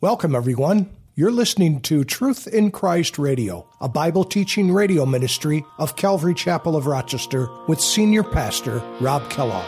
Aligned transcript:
Welcome, 0.00 0.36
everyone. 0.36 0.90
You're 1.16 1.32
listening 1.32 1.80
to 1.80 2.04
Truth 2.04 2.46
in 2.46 2.70
Christ 2.70 3.18
Radio, 3.18 3.68
a 3.80 3.88
Bible 3.88 4.22
teaching 4.22 4.70
radio 4.70 5.04
ministry 5.04 5.64
of 5.76 5.96
Calvary 5.96 6.34
Chapel 6.34 6.76
of 6.76 6.86
Rochester 6.86 7.48
with 7.66 7.80
Senior 7.80 8.22
Pastor 8.22 8.80
Rob 9.00 9.28
Kellogg. 9.28 9.66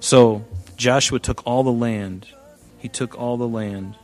So 0.00 0.44
Joshua 0.76 1.20
took 1.20 1.46
all 1.46 1.62
the 1.62 1.72
land. 1.72 2.26
He 2.76 2.90
took 2.90 3.18
all 3.18 3.38
the 3.38 3.48
land 3.48 3.96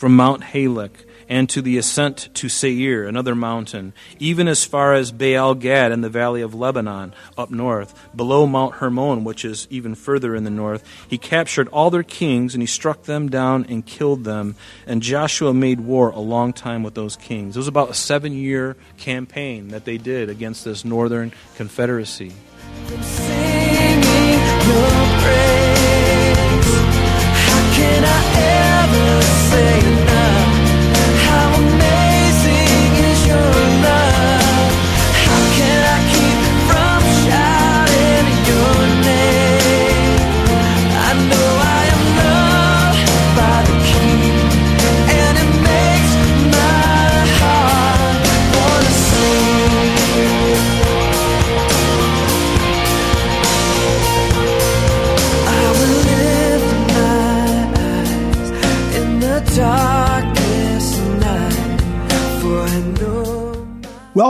from 0.00 0.16
Mount 0.16 0.42
Halak 0.42 1.04
and 1.28 1.46
to 1.50 1.60
the 1.60 1.76
ascent 1.76 2.30
to 2.32 2.48
Seir, 2.48 3.06
another 3.06 3.34
mountain, 3.34 3.92
even 4.18 4.48
as 4.48 4.64
far 4.64 4.94
as 4.94 5.12
Baal 5.12 5.54
Gad 5.54 5.92
in 5.92 6.00
the 6.00 6.08
valley 6.08 6.40
of 6.40 6.54
Lebanon, 6.54 7.12
up 7.36 7.50
north, 7.50 8.08
below 8.16 8.46
Mount 8.46 8.76
Hermon, 8.76 9.24
which 9.24 9.44
is 9.44 9.68
even 9.68 9.94
further 9.94 10.34
in 10.34 10.44
the 10.44 10.50
north. 10.50 10.82
He 11.06 11.18
captured 11.18 11.68
all 11.68 11.90
their 11.90 12.02
kings, 12.02 12.54
and 12.54 12.62
he 12.62 12.66
struck 12.66 13.02
them 13.02 13.28
down 13.28 13.66
and 13.68 13.84
killed 13.84 14.24
them. 14.24 14.56
And 14.86 15.02
Joshua 15.02 15.52
made 15.52 15.80
war 15.80 16.08
a 16.08 16.18
long 16.18 16.54
time 16.54 16.82
with 16.82 16.94
those 16.94 17.16
kings. 17.16 17.54
It 17.54 17.58
was 17.58 17.68
about 17.68 17.90
a 17.90 17.94
seven 17.94 18.32
year 18.32 18.78
campaign 18.96 19.68
that 19.68 19.84
they 19.84 19.98
did 19.98 20.30
against 20.30 20.64
this 20.64 20.82
northern 20.82 21.30
confederacy. 21.56 22.32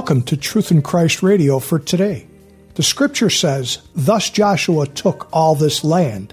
Welcome 0.01 0.23
to 0.23 0.37
Truth 0.39 0.71
in 0.71 0.81
Christ 0.81 1.23
Radio 1.23 1.59
for 1.59 1.79
today. 1.79 2.27
The 2.75 2.83
scripture 2.83 3.29
says, 3.29 3.83
Thus 3.95 4.31
Joshua 4.31 4.87
took 4.87 5.29
all 5.31 5.55
this 5.55 5.85
land. 5.85 6.33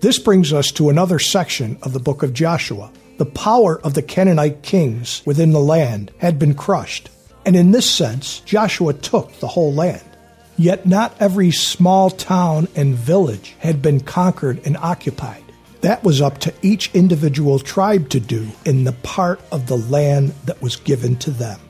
This 0.00 0.18
brings 0.18 0.54
us 0.54 0.72
to 0.72 0.88
another 0.88 1.18
section 1.18 1.76
of 1.82 1.92
the 1.92 2.00
book 2.00 2.22
of 2.22 2.32
Joshua. 2.32 2.90
The 3.18 3.26
power 3.26 3.78
of 3.82 3.92
the 3.92 4.00
Canaanite 4.00 4.62
kings 4.62 5.20
within 5.26 5.52
the 5.52 5.60
land 5.60 6.12
had 6.16 6.38
been 6.38 6.54
crushed, 6.54 7.10
and 7.44 7.54
in 7.54 7.72
this 7.72 7.88
sense, 7.88 8.40
Joshua 8.40 8.94
took 8.94 9.30
the 9.38 9.48
whole 9.48 9.74
land. 9.74 10.08
Yet 10.56 10.86
not 10.86 11.14
every 11.20 11.50
small 11.50 12.08
town 12.08 12.68
and 12.74 12.94
village 12.94 13.54
had 13.58 13.82
been 13.82 14.00
conquered 14.00 14.62
and 14.64 14.78
occupied. 14.78 15.44
That 15.82 16.02
was 16.04 16.22
up 16.22 16.38
to 16.38 16.54
each 16.62 16.90
individual 16.94 17.58
tribe 17.58 18.08
to 18.08 18.18
do 18.18 18.48
in 18.64 18.84
the 18.84 18.92
part 18.92 19.42
of 19.52 19.66
the 19.66 19.76
land 19.76 20.30
that 20.46 20.62
was 20.62 20.76
given 20.76 21.16
to 21.16 21.30
them. 21.30 21.60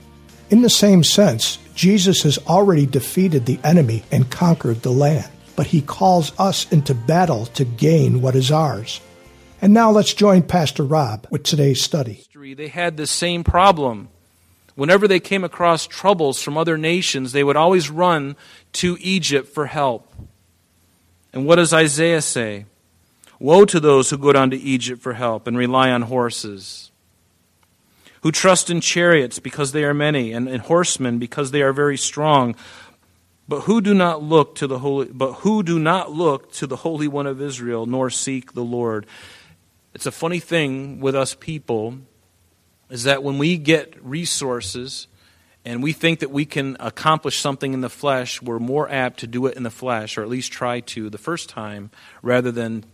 In 0.55 0.62
the 0.62 0.70
same 0.70 1.02
sense, 1.02 1.58
Jesus 1.74 2.22
has 2.22 2.38
already 2.47 2.86
defeated 2.86 3.44
the 3.44 3.58
enemy 3.64 4.05
and 4.12 4.30
conquered 4.30 4.83
the 4.83 4.92
land, 4.92 5.28
but 5.56 5.66
he 5.66 5.81
calls 5.81 6.32
us 6.38 6.70
into 6.70 6.94
battle 6.94 7.47
to 7.47 7.65
gain 7.65 8.22
what 8.22 8.37
is 8.37 8.53
ours. 8.53 9.00
And 9.60 9.75
now 9.75 9.91
let's 9.91 10.14
join 10.14 10.44
Pastor 10.44 10.84
Rob 10.84 11.26
with 11.28 11.43
today's 11.43 11.82
study. 11.82 12.25
They 12.32 12.69
had 12.69 12.97
the 12.97 13.09
same 13.09 13.43
problem. 13.43 14.10
Whenever 14.76 15.09
they 15.09 15.19
came 15.19 15.43
across 15.43 15.88
troubles 15.88 16.41
from 16.41 16.56
other 16.56 16.78
nations, 16.78 17.32
they 17.32 17.43
would 17.43 17.56
always 17.56 17.91
run 17.91 18.37
to 18.75 18.97
Egypt 19.00 19.48
for 19.48 19.66
help. 19.66 20.14
And 21.32 21.47
what 21.47 21.56
does 21.56 21.75
Isaiah 21.75 22.22
say? 22.22 22.66
Woe 23.41 23.64
to 23.64 23.81
those 23.81 24.09
who 24.09 24.19
go 24.19 24.32
down 24.32 24.50
to 24.50 24.56
Egypt 24.56 25.03
for 25.03 25.14
help 25.14 25.48
and 25.48 25.59
rely 25.59 25.91
on 25.91 26.03
horses 26.03 26.93
who 28.25 28.33
trust 28.33 28.71
in 28.71 28.81
chariots 28.81 29.39
because 29.39 29.73
they 29.73 29.85
are 29.85 29.93
many, 29.93 30.33
and 30.33 30.49
in 30.49 30.59
horsemen 30.59 31.19
because 31.19 31.51
they 31.51 31.61
are 31.61 31.75
very 31.75 31.99
strong, 31.99 32.57
but 33.47 33.61
who 33.61 33.83
do 33.83 33.93
not 33.93 34.23
look 34.23 34.55
to 34.55 34.67
the 34.67 34.79
holy 34.79 35.09
but 35.12 35.35
who 35.35 35.62
do 35.62 35.79
not 35.79 36.11
look 36.11 36.51
to 36.51 36.67
the 36.67 36.77
Holy 36.77 37.07
One 37.07 37.27
of 37.27 37.43
Israel, 37.43 37.85
nor 37.85 38.09
seek 38.09 38.55
the 38.55 38.65
Lord. 38.65 39.07
It's 39.93 40.07
a 40.07 40.11
funny 40.11 40.41
thing 40.41 41.01
with 41.01 41.15
us 41.15 41.37
people 41.39 41.99
is 42.89 43.05
that 43.05 43.23
when 43.23 43.37
we 43.37 43.59
get 43.59 44.03
resources 44.03 45.06
and 45.67 45.83
we 45.83 45.93
think 45.93 46.21
that 46.21 46.31
we 46.31 46.47
can 46.47 46.79
accomplish 46.81 47.39
something 47.39 47.75
in 47.75 47.83
the 47.83 47.91
flesh, 47.91 48.41
we're 48.41 48.59
more 48.59 48.91
apt 48.91 49.21
to 49.21 49.27
do 49.27 49.45
it 49.47 49.56
in 49.56 49.65
the 49.65 49.71
flesh, 49.71 50.17
or 50.17 50.23
at 50.23 50.31
least 50.31 50.51
try 50.51 50.81
to 50.81 51.11
the 51.11 51.19
first 51.19 51.51
time, 51.51 51.91
rather 52.23 52.51
than 52.51 52.87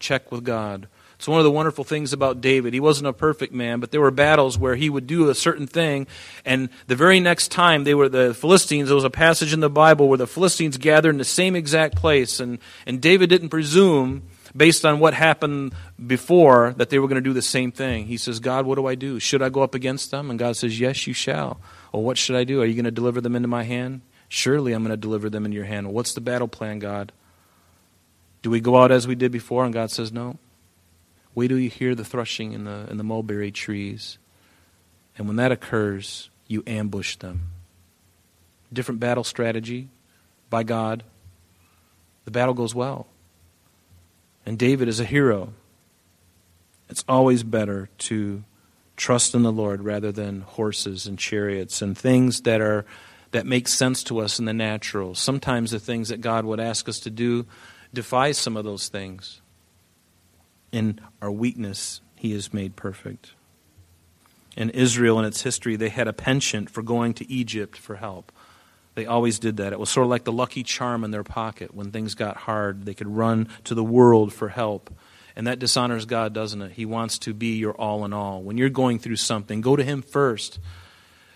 check 0.00 0.32
with 0.32 0.42
God. 0.42 0.88
It's 1.22 1.28
one 1.28 1.38
of 1.38 1.44
the 1.44 1.52
wonderful 1.52 1.84
things 1.84 2.12
about 2.12 2.40
David. 2.40 2.74
He 2.74 2.80
wasn't 2.80 3.06
a 3.06 3.12
perfect 3.12 3.54
man, 3.54 3.78
but 3.78 3.92
there 3.92 4.00
were 4.00 4.10
battles 4.10 4.58
where 4.58 4.74
he 4.74 4.90
would 4.90 5.06
do 5.06 5.30
a 5.30 5.36
certain 5.36 5.68
thing, 5.68 6.08
and 6.44 6.68
the 6.88 6.96
very 6.96 7.20
next 7.20 7.52
time 7.52 7.84
they 7.84 7.94
were 7.94 8.08
the 8.08 8.34
Philistines, 8.34 8.88
there 8.88 8.96
was 8.96 9.04
a 9.04 9.08
passage 9.08 9.52
in 9.52 9.60
the 9.60 9.70
Bible 9.70 10.08
where 10.08 10.18
the 10.18 10.26
Philistines 10.26 10.78
gathered 10.78 11.10
in 11.10 11.18
the 11.18 11.24
same 11.24 11.54
exact 11.54 11.94
place, 11.94 12.40
and, 12.40 12.58
and 12.86 13.00
David 13.00 13.30
didn't 13.30 13.50
presume, 13.50 14.24
based 14.56 14.84
on 14.84 14.98
what 14.98 15.14
happened 15.14 15.74
before, 16.04 16.74
that 16.76 16.90
they 16.90 16.98
were 16.98 17.06
going 17.06 17.22
to 17.22 17.30
do 17.30 17.32
the 17.32 17.40
same 17.40 17.70
thing. 17.70 18.06
He 18.06 18.16
says, 18.16 18.40
God, 18.40 18.66
what 18.66 18.74
do 18.74 18.88
I 18.88 18.96
do? 18.96 19.20
Should 19.20 19.42
I 19.42 19.48
go 19.48 19.62
up 19.62 19.76
against 19.76 20.10
them? 20.10 20.28
And 20.28 20.40
God 20.40 20.56
says, 20.56 20.80
Yes, 20.80 21.06
you 21.06 21.14
shall. 21.14 21.60
Well, 21.92 22.02
what 22.02 22.18
should 22.18 22.34
I 22.34 22.42
do? 22.42 22.60
Are 22.62 22.66
you 22.66 22.74
going 22.74 22.84
to 22.84 22.90
deliver 22.90 23.20
them 23.20 23.36
into 23.36 23.46
my 23.46 23.62
hand? 23.62 24.00
Surely 24.28 24.72
I'm 24.72 24.82
going 24.82 24.90
to 24.90 24.96
deliver 24.96 25.30
them 25.30 25.46
in 25.46 25.52
your 25.52 25.66
hand. 25.66 25.92
What's 25.92 26.14
the 26.14 26.20
battle 26.20 26.48
plan, 26.48 26.80
God? 26.80 27.12
Do 28.42 28.50
we 28.50 28.58
go 28.60 28.82
out 28.82 28.90
as 28.90 29.06
we 29.06 29.14
did 29.14 29.30
before? 29.30 29.64
And 29.64 29.72
God 29.72 29.92
says, 29.92 30.10
No. 30.10 30.40
Wait 31.34 31.48
till 31.48 31.58
you 31.58 31.70
hear 31.70 31.94
the 31.94 32.04
threshing 32.04 32.52
in 32.52 32.64
the, 32.64 32.86
in 32.90 32.98
the 32.98 33.04
mulberry 33.04 33.50
trees. 33.50 34.18
And 35.16 35.26
when 35.26 35.36
that 35.36 35.52
occurs, 35.52 36.30
you 36.46 36.62
ambush 36.66 37.16
them. 37.16 37.48
Different 38.72 39.00
battle 39.00 39.24
strategy 39.24 39.88
by 40.50 40.62
God. 40.62 41.02
The 42.24 42.30
battle 42.30 42.54
goes 42.54 42.74
well. 42.74 43.06
And 44.44 44.58
David 44.58 44.88
is 44.88 45.00
a 45.00 45.04
hero. 45.04 45.52
It's 46.88 47.04
always 47.08 47.42
better 47.42 47.88
to 47.98 48.44
trust 48.96 49.34
in 49.34 49.42
the 49.42 49.52
Lord 49.52 49.82
rather 49.82 50.12
than 50.12 50.42
horses 50.42 51.06
and 51.06 51.18
chariots 51.18 51.80
and 51.80 51.96
things 51.96 52.42
that 52.42 52.60
are 52.60 52.84
that 53.32 53.46
make 53.46 53.66
sense 53.66 54.04
to 54.04 54.18
us 54.18 54.38
in 54.38 54.44
the 54.44 54.52
natural. 54.52 55.14
Sometimes 55.14 55.70
the 55.70 55.80
things 55.80 56.10
that 56.10 56.20
God 56.20 56.44
would 56.44 56.60
ask 56.60 56.88
us 56.88 57.00
to 57.00 57.10
do 57.10 57.46
defy 57.94 58.32
some 58.32 58.56
of 58.56 58.64
those 58.64 58.88
things 58.88 59.41
in 60.72 61.00
our 61.20 61.30
weakness, 61.30 62.00
he 62.16 62.32
is 62.32 62.52
made 62.52 62.74
perfect. 62.74 63.32
In 64.56 64.70
Israel, 64.70 65.18
in 65.18 65.24
its 65.24 65.42
history, 65.42 65.76
they 65.76 65.88
had 65.88 66.08
a 66.08 66.12
penchant 66.12 66.70
for 66.70 66.82
going 66.82 67.14
to 67.14 67.30
Egypt 67.30 67.76
for 67.76 67.96
help. 67.96 68.32
They 68.94 69.06
always 69.06 69.38
did 69.38 69.56
that. 69.56 69.72
It 69.72 69.78
was 69.78 69.88
sort 69.88 70.04
of 70.04 70.10
like 70.10 70.24
the 70.24 70.32
lucky 70.32 70.62
charm 70.62 71.04
in 71.04 71.10
their 71.10 71.24
pocket. 71.24 71.74
When 71.74 71.90
things 71.90 72.14
got 72.14 72.36
hard, 72.36 72.84
they 72.84 72.92
could 72.92 73.08
run 73.08 73.48
to 73.64 73.74
the 73.74 73.84
world 73.84 74.32
for 74.32 74.48
help. 74.48 74.92
And 75.34 75.46
that 75.46 75.58
dishonors 75.58 76.04
God, 76.04 76.34
doesn't 76.34 76.60
it? 76.60 76.72
He 76.72 76.84
wants 76.84 77.18
to 77.20 77.32
be 77.32 77.56
your 77.56 77.72
all 77.72 78.04
in 78.04 78.12
all. 78.12 78.42
When 78.42 78.58
you're 78.58 78.68
going 78.68 78.98
through 78.98 79.16
something, 79.16 79.62
go 79.62 79.76
to 79.76 79.82
Him 79.82 80.02
first. 80.02 80.58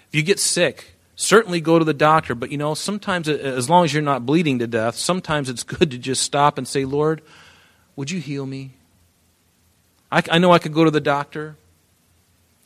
If 0.08 0.14
you 0.14 0.22
get 0.22 0.38
sick, 0.38 0.96
certainly 1.14 1.62
go 1.62 1.78
to 1.78 1.84
the 1.84 1.94
doctor. 1.94 2.34
But 2.34 2.50
you 2.52 2.58
know, 2.58 2.74
sometimes, 2.74 3.26
uh, 3.26 3.32
as 3.32 3.70
long 3.70 3.84
as 3.84 3.94
you're 3.94 4.02
not 4.02 4.26
bleeding 4.26 4.58
to 4.58 4.66
death, 4.66 4.96
sometimes 4.96 5.48
it's 5.48 5.62
good 5.64 5.90
to 5.92 5.98
just 5.98 6.22
stop 6.22 6.58
and 6.58 6.68
say, 6.68 6.84
Lord, 6.84 7.22
would 7.96 8.10
you 8.10 8.20
heal 8.20 8.44
me? 8.44 8.72
I, 10.10 10.22
I 10.30 10.38
know 10.38 10.52
I 10.52 10.58
could 10.58 10.72
go 10.72 10.84
to 10.84 10.90
the 10.90 11.00
doctor, 11.00 11.56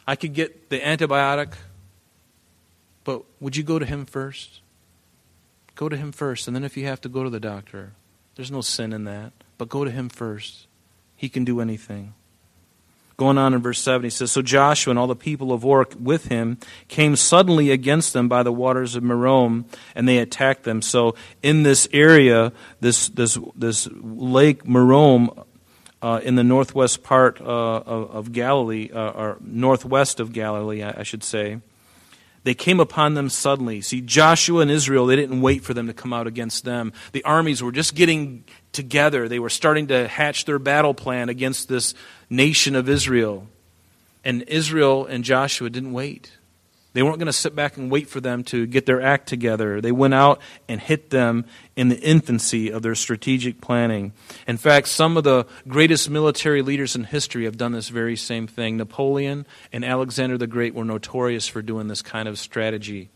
I 0.06 0.16
could 0.16 0.34
get 0.34 0.70
the 0.70 0.78
antibiotic, 0.78 1.52
but 3.04 3.22
would 3.40 3.56
you 3.56 3.62
go 3.62 3.78
to 3.78 3.86
him 3.86 4.04
first? 4.04 4.60
Go 5.74 5.88
to 5.88 5.96
him 5.96 6.12
first, 6.12 6.46
and 6.46 6.54
then 6.54 6.64
if 6.64 6.76
you 6.76 6.86
have 6.86 7.00
to 7.02 7.08
go 7.08 7.24
to 7.24 7.30
the 7.30 7.40
doctor, 7.40 7.92
there's 8.36 8.50
no 8.50 8.60
sin 8.60 8.92
in 8.92 9.04
that, 9.04 9.32
but 9.56 9.68
go 9.68 9.84
to 9.84 9.90
him 9.90 10.08
first. 10.08 10.66
He 11.16 11.28
can 11.28 11.44
do 11.44 11.60
anything. 11.60 12.14
Going 13.16 13.36
on 13.36 13.52
in 13.52 13.60
verse 13.60 13.78
7, 13.80 14.04
he 14.04 14.08
says, 14.08 14.32
So 14.32 14.40
Joshua 14.40 14.92
and 14.92 14.98
all 14.98 15.06
the 15.06 15.14
people 15.14 15.52
of 15.52 15.62
Or 15.62 15.86
with 15.98 16.28
him 16.28 16.56
came 16.88 17.16
suddenly 17.16 17.70
against 17.70 18.14
them 18.14 18.28
by 18.28 18.42
the 18.42 18.52
waters 18.52 18.96
of 18.96 19.02
Merom, 19.02 19.66
and 19.94 20.08
they 20.08 20.16
attacked 20.16 20.62
them. 20.62 20.80
So 20.80 21.14
in 21.42 21.62
this 21.62 21.86
area, 21.92 22.50
this, 22.80 23.10
this, 23.10 23.36
this 23.54 23.88
lake 23.92 24.64
Merom 24.64 25.44
uh, 26.02 26.20
in 26.22 26.34
the 26.34 26.44
northwest 26.44 27.02
part 27.02 27.40
uh, 27.40 27.44
of, 27.44 28.10
of, 28.10 28.32
Galilee, 28.32 28.90
uh, 28.92 29.10
or 29.10 29.38
northwest 29.40 30.20
of 30.20 30.32
Galilee, 30.32 30.82
I, 30.82 31.00
I 31.00 31.02
should 31.02 31.22
say. 31.22 31.60
They 32.42 32.54
came 32.54 32.80
upon 32.80 33.14
them 33.14 33.28
suddenly. 33.28 33.82
See, 33.82 34.00
Joshua 34.00 34.62
and 34.62 34.70
Israel, 34.70 35.04
they 35.04 35.16
didn't 35.16 35.42
wait 35.42 35.62
for 35.62 35.74
them 35.74 35.86
to 35.88 35.92
come 35.92 36.12
out 36.12 36.26
against 36.26 36.64
them. 36.64 36.92
The 37.12 37.22
armies 37.24 37.62
were 37.62 37.72
just 37.72 37.94
getting 37.94 38.44
together. 38.72 39.28
They 39.28 39.38
were 39.38 39.50
starting 39.50 39.88
to 39.88 40.08
hatch 40.08 40.46
their 40.46 40.58
battle 40.58 40.94
plan 40.94 41.28
against 41.28 41.68
this 41.68 41.94
nation 42.30 42.74
of 42.74 42.88
Israel. 42.88 43.46
And 44.24 44.42
Israel 44.44 45.04
and 45.04 45.22
Joshua 45.22 45.68
didn't 45.68 45.92
wait. 45.92 46.32
They 46.92 47.04
weren't 47.04 47.18
going 47.18 47.26
to 47.26 47.32
sit 47.32 47.54
back 47.54 47.76
and 47.76 47.90
wait 47.90 48.08
for 48.08 48.20
them 48.20 48.42
to 48.44 48.66
get 48.66 48.84
their 48.84 49.00
act 49.00 49.28
together. 49.28 49.80
They 49.80 49.92
went 49.92 50.14
out 50.14 50.40
and 50.68 50.80
hit 50.80 51.10
them 51.10 51.44
in 51.76 51.88
the 51.88 52.00
infancy 52.00 52.70
of 52.70 52.82
their 52.82 52.96
strategic 52.96 53.60
planning. 53.60 54.12
In 54.48 54.56
fact, 54.56 54.88
some 54.88 55.16
of 55.16 55.22
the 55.22 55.46
greatest 55.68 56.10
military 56.10 56.62
leaders 56.62 56.96
in 56.96 57.04
history 57.04 57.44
have 57.44 57.56
done 57.56 57.72
this 57.72 57.90
very 57.90 58.16
same 58.16 58.48
thing. 58.48 58.76
Napoleon 58.76 59.46
and 59.72 59.84
Alexander 59.84 60.36
the 60.36 60.48
Great 60.48 60.74
were 60.74 60.84
notorious 60.84 61.46
for 61.46 61.62
doing 61.62 61.86
this 61.86 62.02
kind 62.02 62.26
of 62.26 62.38
strategy. 62.40 63.08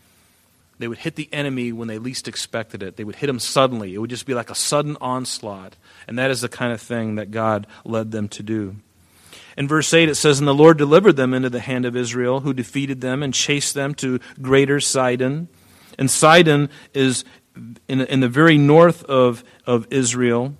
They 0.78 0.88
would 0.88 0.98
hit 0.98 1.16
the 1.16 1.28
enemy 1.32 1.72
when 1.72 1.88
they 1.88 1.98
least 1.98 2.28
expected 2.28 2.82
it. 2.82 2.96
They 2.96 3.04
would 3.04 3.16
hit 3.16 3.26
them 3.26 3.40
suddenly. 3.40 3.94
It 3.94 3.98
would 3.98 4.10
just 4.10 4.26
be 4.26 4.34
like 4.34 4.50
a 4.50 4.56
sudden 4.56 4.96
onslaught. 5.00 5.76
And 6.06 6.18
that 6.18 6.30
is 6.30 6.40
the 6.40 6.48
kind 6.48 6.72
of 6.72 6.80
thing 6.80 7.16
that 7.16 7.30
God 7.30 7.66
led 7.84 8.12
them 8.12 8.28
to 8.30 8.42
do. 8.42 8.76
In 9.56 9.68
verse 9.68 9.92
8, 9.94 10.08
it 10.08 10.16
says, 10.16 10.38
And 10.38 10.48
the 10.48 10.54
Lord 10.54 10.78
delivered 10.78 11.16
them 11.16 11.32
into 11.32 11.50
the 11.50 11.60
hand 11.60 11.84
of 11.84 11.96
Israel, 11.96 12.40
who 12.40 12.52
defeated 12.52 13.00
them 13.00 13.22
and 13.22 13.32
chased 13.32 13.74
them 13.74 13.94
to 13.96 14.18
greater 14.42 14.80
Sidon. 14.80 15.48
And 15.98 16.10
Sidon 16.10 16.70
is 16.92 17.24
in, 17.88 18.00
in 18.00 18.20
the 18.20 18.28
very 18.28 18.58
north 18.58 19.04
of, 19.04 19.44
of 19.66 19.86
Israel. 19.90 20.54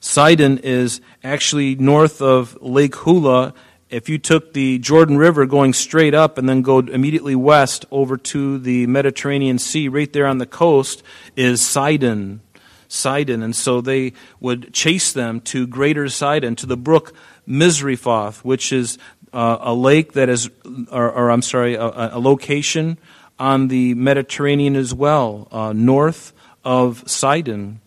Sidon 0.00 0.58
is 0.58 1.00
actually 1.22 1.74
north 1.76 2.20
of 2.20 2.60
Lake 2.60 2.96
Hula. 2.96 3.54
If 3.90 4.08
you 4.08 4.18
took 4.18 4.52
the 4.52 4.78
Jordan 4.78 5.18
River 5.18 5.46
going 5.46 5.72
straight 5.72 6.14
up 6.14 6.38
and 6.38 6.48
then 6.48 6.62
go 6.62 6.78
immediately 6.78 7.34
west 7.34 7.84
over 7.90 8.16
to 8.16 8.58
the 8.58 8.86
Mediterranean 8.86 9.58
Sea, 9.58 9.88
right 9.88 10.12
there 10.12 10.26
on 10.26 10.38
the 10.38 10.46
coast 10.46 11.02
is 11.36 11.60
Sidon. 11.60 12.40
Sidon. 12.88 13.42
And 13.42 13.54
so 13.54 13.80
they 13.80 14.12
would 14.40 14.72
chase 14.72 15.12
them 15.12 15.40
to 15.42 15.66
greater 15.66 16.08
Sidon, 16.08 16.56
to 16.56 16.66
the 16.66 16.76
brook 16.76 17.14
Misrephoth, 17.50 18.44
which 18.44 18.72
is 18.72 18.96
uh, 19.32 19.58
a 19.60 19.74
lake 19.74 20.12
that 20.12 20.28
is, 20.28 20.48
or, 20.90 21.10
or 21.10 21.30
I'm 21.30 21.42
sorry, 21.42 21.74
a, 21.74 21.84
a, 21.84 22.20
location 22.20 22.98
on 23.38 23.68
the 23.68 23.94
Mediterranean 23.94 24.76
as 24.76 24.94
well, 24.94 25.48
uh, 25.50 25.72
north 25.72 26.32
of 26.64 27.08
Sidon. 27.08 27.80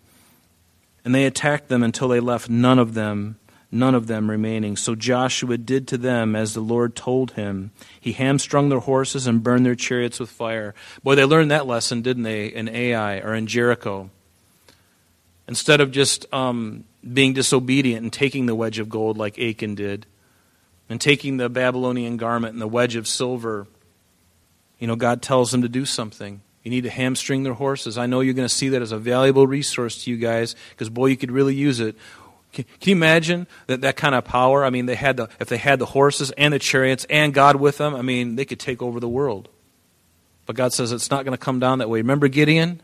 And 1.05 1.15
they 1.15 1.25
attacked 1.25 1.69
them 1.69 1.83
until 1.83 2.07
they 2.07 2.19
left 2.19 2.49
none 2.49 2.79
of 2.79 2.93
them, 2.93 3.37
none 3.71 3.95
of 3.95 4.07
them 4.07 4.29
remaining. 4.29 4.77
So 4.77 4.95
Joshua 4.95 5.57
did 5.57 5.87
to 5.89 5.97
them 5.97 6.35
as 6.35 6.53
the 6.53 6.61
Lord 6.61 6.95
told 6.95 7.31
him. 7.31 7.71
He 7.99 8.13
hamstrung 8.13 8.69
their 8.69 8.79
horses 8.79 9.27
and 9.27 9.43
burned 9.43 9.65
their 9.65 9.75
chariots 9.75 10.19
with 10.19 10.29
fire. 10.29 10.73
Boy, 11.03 11.15
they 11.15 11.25
learned 11.25 11.51
that 11.51 11.67
lesson, 11.67 12.01
didn't 12.01 12.23
they, 12.23 12.47
in 12.47 12.69
Ai 12.69 13.19
or 13.19 13.33
in 13.33 13.47
Jericho? 13.47 14.09
Instead 15.53 15.81
of 15.81 15.91
just 15.91 16.25
um, 16.33 16.83
being 17.13 17.31
disobedient 17.31 18.01
and 18.01 18.11
taking 18.11 18.47
the 18.47 18.55
wedge 18.55 18.79
of 18.79 18.89
gold 18.89 19.19
like 19.19 19.37
Achan 19.37 19.75
did, 19.75 20.07
and 20.89 20.99
taking 20.99 21.37
the 21.37 21.47
Babylonian 21.47 22.17
garment 22.17 22.53
and 22.53 22.59
the 22.59 22.67
wedge 22.67 22.95
of 22.95 23.07
silver, 23.07 23.67
you 24.79 24.87
know, 24.87 24.95
God 24.95 25.21
tells 25.21 25.51
them 25.51 25.61
to 25.61 25.69
do 25.69 25.85
something. 25.85 26.41
You 26.63 26.71
need 26.71 26.85
to 26.85 26.89
hamstring 26.89 27.43
their 27.43 27.53
horses. 27.53 27.99
I 27.99 28.07
know 28.07 28.21
you're 28.21 28.33
going 28.33 28.47
to 28.47 28.53
see 28.53 28.69
that 28.69 28.81
as 28.81 28.91
a 28.91 28.97
valuable 28.97 29.45
resource 29.45 30.03
to 30.05 30.09
you 30.09 30.17
guys 30.17 30.55
because, 30.71 30.89
boy, 30.89 31.05
you 31.05 31.17
could 31.17 31.31
really 31.31 31.53
use 31.53 31.79
it. 31.79 31.97
Can, 32.51 32.65
can, 32.79 32.89
you 32.89 32.95
imagine 32.95 33.45
that, 33.67 33.81
that 33.81 33.95
kind 33.95 34.15
of 34.15 34.25
power? 34.25 34.65
I 34.65 34.71
mean, 34.71 34.87
they 34.87 34.95
had 34.95 35.17
the, 35.17 35.29
if 35.39 35.49
they 35.49 35.57
had 35.57 35.77
the 35.77 35.85
horses 35.85 36.31
and 36.31 36.51
the 36.51 36.57
chariots 36.57 37.05
and 37.11 37.31
God 37.31 37.57
with 37.57 37.77
them, 37.77 37.93
I 37.93 38.01
mean, 38.01 38.37
they 38.37 38.45
could 38.45 38.59
take 38.59 38.81
over 38.81 38.99
the 38.99 39.07
world. 39.07 39.49
But 40.47 40.55
God 40.55 40.73
says 40.73 40.91
it's 40.91 41.11
not 41.11 41.25
going 41.25 41.37
to 41.37 41.43
come 41.43 41.59
down 41.59 41.77
that 41.77 41.91
way. 41.91 41.99
Remember 41.99 42.27
Gideon? 42.27 42.81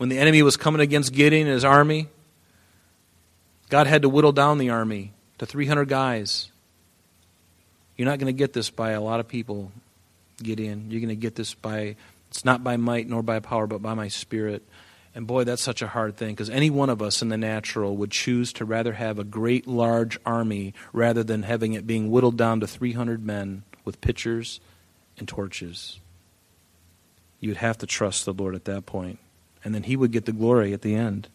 When 0.00 0.08
the 0.08 0.18
enemy 0.18 0.42
was 0.42 0.56
coming 0.56 0.80
against 0.80 1.12
Gideon 1.12 1.46
and 1.46 1.52
his 1.52 1.62
army, 1.62 2.08
God 3.68 3.86
had 3.86 4.00
to 4.00 4.08
whittle 4.08 4.32
down 4.32 4.56
the 4.56 4.70
army 4.70 5.12
to 5.36 5.44
300 5.44 5.90
guys. 5.90 6.50
You're 7.98 8.08
not 8.08 8.18
going 8.18 8.34
to 8.34 8.38
get 8.38 8.54
this 8.54 8.70
by 8.70 8.92
a 8.92 9.00
lot 9.02 9.20
of 9.20 9.28
people, 9.28 9.70
Gideon. 10.42 10.90
You're 10.90 11.02
going 11.02 11.10
to 11.10 11.16
get 11.16 11.34
this 11.34 11.52
by, 11.52 11.96
it's 12.30 12.46
not 12.46 12.64
by 12.64 12.78
might 12.78 13.10
nor 13.10 13.22
by 13.22 13.40
power, 13.40 13.66
but 13.66 13.82
by 13.82 13.92
my 13.92 14.08
spirit. 14.08 14.62
And 15.14 15.26
boy, 15.26 15.44
that's 15.44 15.60
such 15.60 15.82
a 15.82 15.88
hard 15.88 16.16
thing 16.16 16.30
because 16.30 16.48
any 16.48 16.70
one 16.70 16.88
of 16.88 17.02
us 17.02 17.20
in 17.20 17.28
the 17.28 17.36
natural 17.36 17.94
would 17.98 18.10
choose 18.10 18.54
to 18.54 18.64
rather 18.64 18.94
have 18.94 19.18
a 19.18 19.24
great 19.24 19.66
large 19.66 20.18
army 20.24 20.72
rather 20.94 21.22
than 21.22 21.42
having 21.42 21.74
it 21.74 21.86
being 21.86 22.10
whittled 22.10 22.38
down 22.38 22.60
to 22.60 22.66
300 22.66 23.22
men 23.22 23.64
with 23.84 24.00
pitchers 24.00 24.60
and 25.18 25.28
torches. 25.28 26.00
You'd 27.38 27.58
have 27.58 27.76
to 27.76 27.86
trust 27.86 28.24
the 28.24 28.32
Lord 28.32 28.54
at 28.54 28.64
that 28.64 28.86
point 28.86 29.18
and 29.64 29.74
then 29.74 29.84
he 29.84 29.96
would 29.96 30.12
get 30.12 30.24
the 30.24 30.32
glory 30.32 30.72
at 30.72 30.82
the 30.82 30.94
end. 30.94 31.28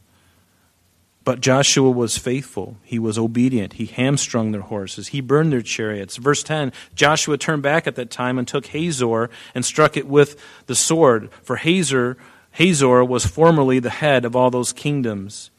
But 1.25 1.41
Joshua 1.41 1.89
was 1.89 2.19
faithful. 2.19 2.77
He 2.83 2.99
was 2.99 3.17
obedient. 3.17 3.73
He 3.73 3.87
hamstrung 3.87 4.51
their 4.51 4.61
horses. 4.61 5.07
He 5.07 5.21
burned 5.21 5.51
their 5.51 5.63
chariots. 5.63 6.17
Verse 6.17 6.43
10 6.43 6.71
Joshua 6.93 7.37
turned 7.37 7.63
back 7.63 7.87
at 7.87 7.95
that 7.95 8.11
time 8.11 8.37
and 8.37 8.47
took 8.47 8.67
Hazor 8.67 9.31
and 9.55 9.65
struck 9.65 9.97
it 9.97 10.07
with 10.07 10.39
the 10.67 10.75
sword. 10.75 11.29
For 11.41 11.55
Hazor, 11.55 12.15
Hazor 12.51 13.03
was 13.03 13.25
formerly 13.25 13.79
the 13.79 13.89
head 13.89 14.23
of 14.23 14.35
all 14.35 14.51
those 14.51 14.71
kingdoms. 14.71 15.49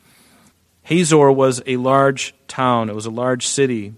Hazor 0.84 1.32
was 1.32 1.60
a 1.66 1.78
large 1.78 2.32
town, 2.46 2.88
it 2.88 2.94
was 2.94 3.06
a 3.06 3.10
large 3.10 3.44
city. 3.44 3.92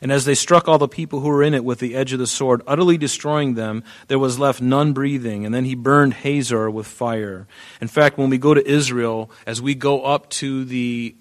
And 0.00 0.12
as 0.12 0.24
they 0.24 0.34
struck 0.34 0.68
all 0.68 0.78
the 0.78 0.88
people 0.88 1.20
who 1.20 1.28
were 1.28 1.42
in 1.42 1.54
it 1.54 1.64
with 1.64 1.80
the 1.80 1.94
edge 1.94 2.12
of 2.12 2.18
the 2.18 2.26
sword, 2.26 2.62
utterly 2.66 2.98
destroying 2.98 3.54
them, 3.54 3.82
there 4.06 4.18
was 4.18 4.38
left 4.38 4.60
none 4.60 4.92
breathing. 4.92 5.44
And 5.44 5.54
then 5.54 5.64
he 5.64 5.74
burned 5.74 6.14
Hazor 6.14 6.70
with 6.70 6.86
fire. 6.86 7.46
In 7.80 7.88
fact, 7.88 8.18
when 8.18 8.30
we 8.30 8.38
go 8.38 8.54
to 8.54 8.66
Israel, 8.66 9.30
as 9.46 9.60
we 9.60 9.74
go 9.74 10.02
up 10.02 10.30
to 10.30 10.64
the, 10.64 11.16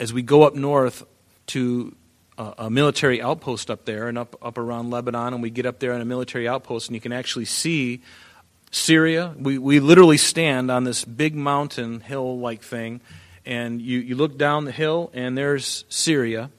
as 0.00 0.12
we 0.12 0.22
go 0.22 0.42
up 0.42 0.54
north 0.54 1.04
to 1.48 1.94
a, 2.36 2.54
a 2.58 2.70
military 2.70 3.22
outpost 3.22 3.70
up 3.70 3.84
there 3.84 4.08
and 4.08 4.18
up, 4.18 4.34
up 4.42 4.58
around 4.58 4.90
Lebanon, 4.90 5.34
and 5.34 5.42
we 5.42 5.50
get 5.50 5.66
up 5.66 5.78
there 5.78 5.92
on 5.92 6.00
a 6.00 6.06
military 6.06 6.48
outpost, 6.48 6.88
and 6.88 6.94
you 6.94 7.00
can 7.00 7.12
actually 7.12 7.44
see 7.44 8.02
Syria. 8.72 9.34
We, 9.38 9.58
we 9.58 9.78
literally 9.78 10.16
stand 10.16 10.70
on 10.70 10.84
this 10.84 11.04
big 11.04 11.36
mountain 11.36 12.00
hill 12.00 12.38
like 12.38 12.62
thing, 12.62 13.02
and 13.44 13.80
you, 13.80 14.00
you 14.00 14.16
look 14.16 14.36
down 14.36 14.64
the 14.64 14.72
hill, 14.72 15.10
and 15.14 15.38
there's 15.38 15.84
Syria 15.88 16.50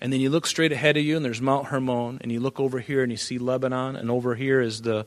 and 0.00 0.12
then 0.12 0.20
you 0.20 0.30
look 0.30 0.46
straight 0.46 0.72
ahead 0.72 0.96
of 0.96 1.02
you, 1.02 1.16
and 1.16 1.24
there's 1.24 1.40
Mount 1.40 1.66
Hermon, 1.66 2.18
and 2.20 2.30
you 2.30 2.40
look 2.40 2.60
over 2.60 2.78
here, 2.78 3.02
and 3.02 3.10
you 3.10 3.18
see 3.18 3.38
Lebanon, 3.38 3.96
and 3.96 4.10
over 4.10 4.34
here 4.34 4.60
is 4.60 4.82
the, 4.82 5.06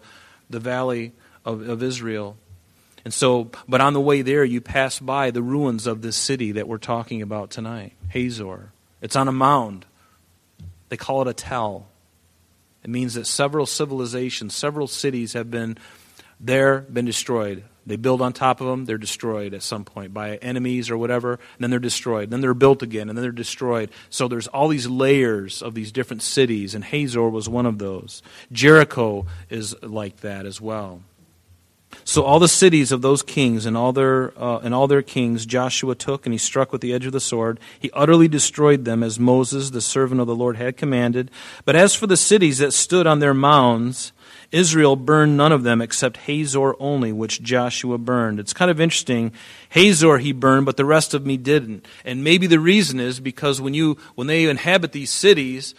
the 0.50 0.60
valley 0.60 1.14
of, 1.46 1.68
of 1.68 1.82
Israel. 1.82 2.38
And 3.04 3.14
so, 3.14 3.50
but 3.68 3.82
on 3.82 3.94
the 3.94 4.02
way 4.02 4.22
there, 4.22 4.44
you 4.44 4.62
pass 4.62 5.00
by 5.00 5.32
the 5.32 5.42
ruins 5.42 5.88
of 5.88 6.02
this 6.02 6.16
city 6.16 6.52
that 6.54 6.68
we're 6.68 6.78
talking 6.78 7.22
about 7.22 7.50
tonight, 7.50 7.94
Hazor. 8.10 8.72
It's 9.02 9.16
on 9.16 9.28
a 9.28 9.32
mound. 9.32 9.86
They 10.90 10.98
call 10.98 11.22
it 11.22 11.28
a 11.28 11.34
tell. 11.34 11.88
It 12.84 12.90
means 12.90 13.14
that 13.14 13.26
several 13.26 13.66
civilizations, 13.66 14.56
several 14.56 14.88
cities 14.88 15.34
have 15.34 15.50
been 15.50 15.78
there, 16.40 16.82
been 16.82 17.06
destroyed. 17.06 17.64
They 17.86 17.96
build 17.96 18.22
on 18.22 18.34
top 18.34 18.62
of 18.62 18.68
them, 18.68 18.86
they're 18.86 18.98
destroyed 18.98 19.54
at 19.54 19.64
some 19.64 19.84
point 19.84 20.14
by 20.14 20.36
enemies 20.38 20.92
or 20.92 20.98
whatever, 20.98 21.34
and 21.34 21.60
then 21.60 21.72
they're 21.72 21.80
destroyed. 21.80 22.30
Then 22.30 22.42
they're 22.42 22.54
built 22.54 22.84
again, 22.84 23.10
and 23.10 23.18
then 23.18 23.24
they're 23.24 23.32
destroyed. 23.32 23.90
So 24.10 24.28
there's 24.28 24.48
all 24.48 24.68
these 24.68 24.88
layers 24.88 25.62
of 25.64 25.74
these 25.74 25.92
different 25.92 26.22
cities, 26.22 26.76
and 26.76 26.84
Hazor 26.84 27.30
was 27.30 27.50
one 27.50 27.66
of 27.66 27.80
those. 27.80 28.22
Jericho 28.52 29.26
is 29.50 29.76
like 29.82 30.18
that 30.18 30.46
as 30.46 30.62
well. 30.62 31.02
So 32.04 32.24
all 32.24 32.40
the 32.40 32.48
cities 32.48 32.92
of 32.92 33.02
those 33.02 33.22
kings 33.22 33.66
and 33.66 33.78
all 33.78 33.94
their 33.94 34.34
uh, 34.42 34.60
and 34.60 34.74
all 34.74 34.88
their 34.88 35.02
kings 35.02 35.46
Joshua 35.46 35.94
took 35.96 36.26
and 36.26 36.34
he 36.34 36.38
struck 36.38 36.72
with 36.72 36.82
the 36.82 36.94
edge 36.94 37.06
of 37.06 37.12
the 37.12 37.20
sword. 37.20 37.60
He 37.80 37.92
utterly 37.92 38.28
destroyed 38.28 38.86
them 38.86 39.04
as 39.04 39.20
Moses 39.20 39.70
the 39.70 39.82
servant 39.82 40.22
of 40.22 40.28
the 40.28 40.36
Lord 40.36 40.58
had 40.58 40.78
commanded. 40.78 41.30
But 41.66 41.76
as 41.76 41.94
for 41.94 42.08
the 42.08 42.18
cities 42.18 42.58
that 42.60 42.74
stood 42.74 43.08
on 43.08 43.20
their 43.20 43.34
mounds, 43.34 44.14
Israel 44.52 44.98
burned 44.98 45.38
none 45.38 45.52
of 45.52 45.64
them 45.64 45.82
except 45.82 46.18
Hazor 46.18 46.76
only, 46.80 47.12
which 47.14 47.42
Joshua 47.42 47.98
burned. 47.98 48.40
It's 48.40 48.54
kind 48.54 48.70
of 48.70 48.82
interesting. 48.82 49.32
Hazor 49.70 50.18
he 50.18 50.34
burned, 50.34 50.66
but 50.66 50.78
the 50.78 50.86
rest 50.86 51.14
of 51.14 51.26
me 51.26 51.38
didn't. 51.38 51.86
And 52.04 52.24
maybe 52.24 52.48
the 52.48 52.60
reason 52.60 53.00
is 53.00 53.20
because 53.20 53.62
when 53.62 53.74
you 53.74 53.98
when 54.16 54.28
they 54.28 54.50
inhabit 54.50 54.92
these 54.92 55.10
cities, 55.10 55.74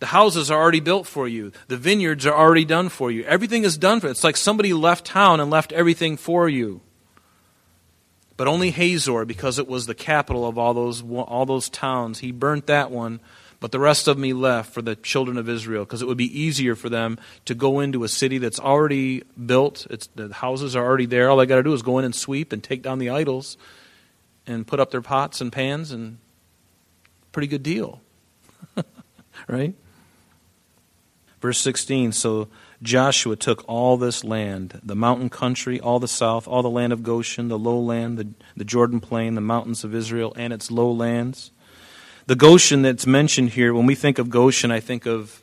the 0.00 0.06
houses 0.06 0.50
are 0.50 0.60
already 0.60 0.80
built 0.80 1.06
for 1.06 1.28
you. 1.28 1.52
The 1.68 1.76
vineyards 1.76 2.26
are 2.26 2.34
already 2.34 2.64
done 2.64 2.88
for 2.88 3.10
you. 3.10 3.24
Everything 3.24 3.64
is 3.64 3.76
done 3.76 4.00
for 4.00 4.06
you. 4.06 4.12
It's 4.12 4.24
like 4.24 4.36
somebody 4.36 4.72
left 4.72 5.04
town 5.04 5.40
and 5.40 5.50
left 5.50 5.72
everything 5.72 6.16
for 6.16 6.48
you. 6.48 6.80
But 8.36 8.48
only 8.48 8.70
Hazor, 8.70 9.24
because 9.26 9.58
it 9.58 9.68
was 9.68 9.86
the 9.86 9.94
capital 9.94 10.46
of 10.46 10.58
all 10.58 10.74
those, 10.74 11.02
all 11.02 11.46
those 11.46 11.68
towns, 11.68 12.18
he 12.18 12.32
burnt 12.32 12.66
that 12.66 12.90
one 12.90 13.20
but 13.64 13.72
the 13.72 13.80
rest 13.80 14.08
of 14.08 14.18
me 14.18 14.34
left 14.34 14.74
for 14.74 14.82
the 14.82 14.94
children 14.94 15.38
of 15.38 15.48
Israel 15.48 15.86
because 15.86 16.02
it 16.02 16.04
would 16.06 16.18
be 16.18 16.38
easier 16.38 16.74
for 16.74 16.90
them 16.90 17.18
to 17.46 17.54
go 17.54 17.80
into 17.80 18.04
a 18.04 18.08
city 18.08 18.36
that's 18.36 18.60
already 18.60 19.22
built. 19.46 19.86
It's, 19.88 20.06
the 20.08 20.34
houses 20.34 20.76
are 20.76 20.84
already 20.84 21.06
there. 21.06 21.30
All 21.30 21.38
they 21.38 21.46
got 21.46 21.56
to 21.56 21.62
do 21.62 21.72
is 21.72 21.80
go 21.80 21.98
in 21.98 22.04
and 22.04 22.14
sweep 22.14 22.52
and 22.52 22.62
take 22.62 22.82
down 22.82 22.98
the 22.98 23.08
idols. 23.08 23.56
and 24.46 24.66
put 24.66 24.80
up 24.80 24.90
their 24.90 25.00
pots 25.00 25.40
and 25.40 25.50
pans, 25.50 25.92
and 25.92 26.18
pretty 27.32 27.46
good 27.46 27.62
deal. 27.62 28.02
right? 29.48 29.74
Verse 31.40 31.58
16 31.58 32.12
So 32.12 32.48
Joshua 32.82 33.34
took 33.34 33.64
all 33.66 33.96
this 33.96 34.22
land, 34.24 34.78
the 34.84 34.94
mountain 34.94 35.30
country, 35.30 35.80
all 35.80 35.98
the 35.98 36.06
south, 36.06 36.46
all 36.46 36.60
the 36.60 36.68
land 36.68 36.92
of 36.92 37.02
Goshen, 37.02 37.48
the 37.48 37.58
lowland, 37.58 38.18
the, 38.18 38.28
the 38.58 38.64
Jordan 38.66 39.00
plain, 39.00 39.36
the 39.36 39.40
mountains 39.40 39.84
of 39.84 39.94
Israel, 39.94 40.34
and 40.36 40.52
its 40.52 40.70
lowlands. 40.70 41.50
The 42.26 42.36
Goshen 42.36 42.80
that's 42.80 43.06
mentioned 43.06 43.50
here, 43.50 43.74
when 43.74 43.84
we 43.84 43.94
think 43.94 44.18
of 44.18 44.30
Goshen, 44.30 44.70
I 44.70 44.80
think 44.80 45.04
of 45.04 45.42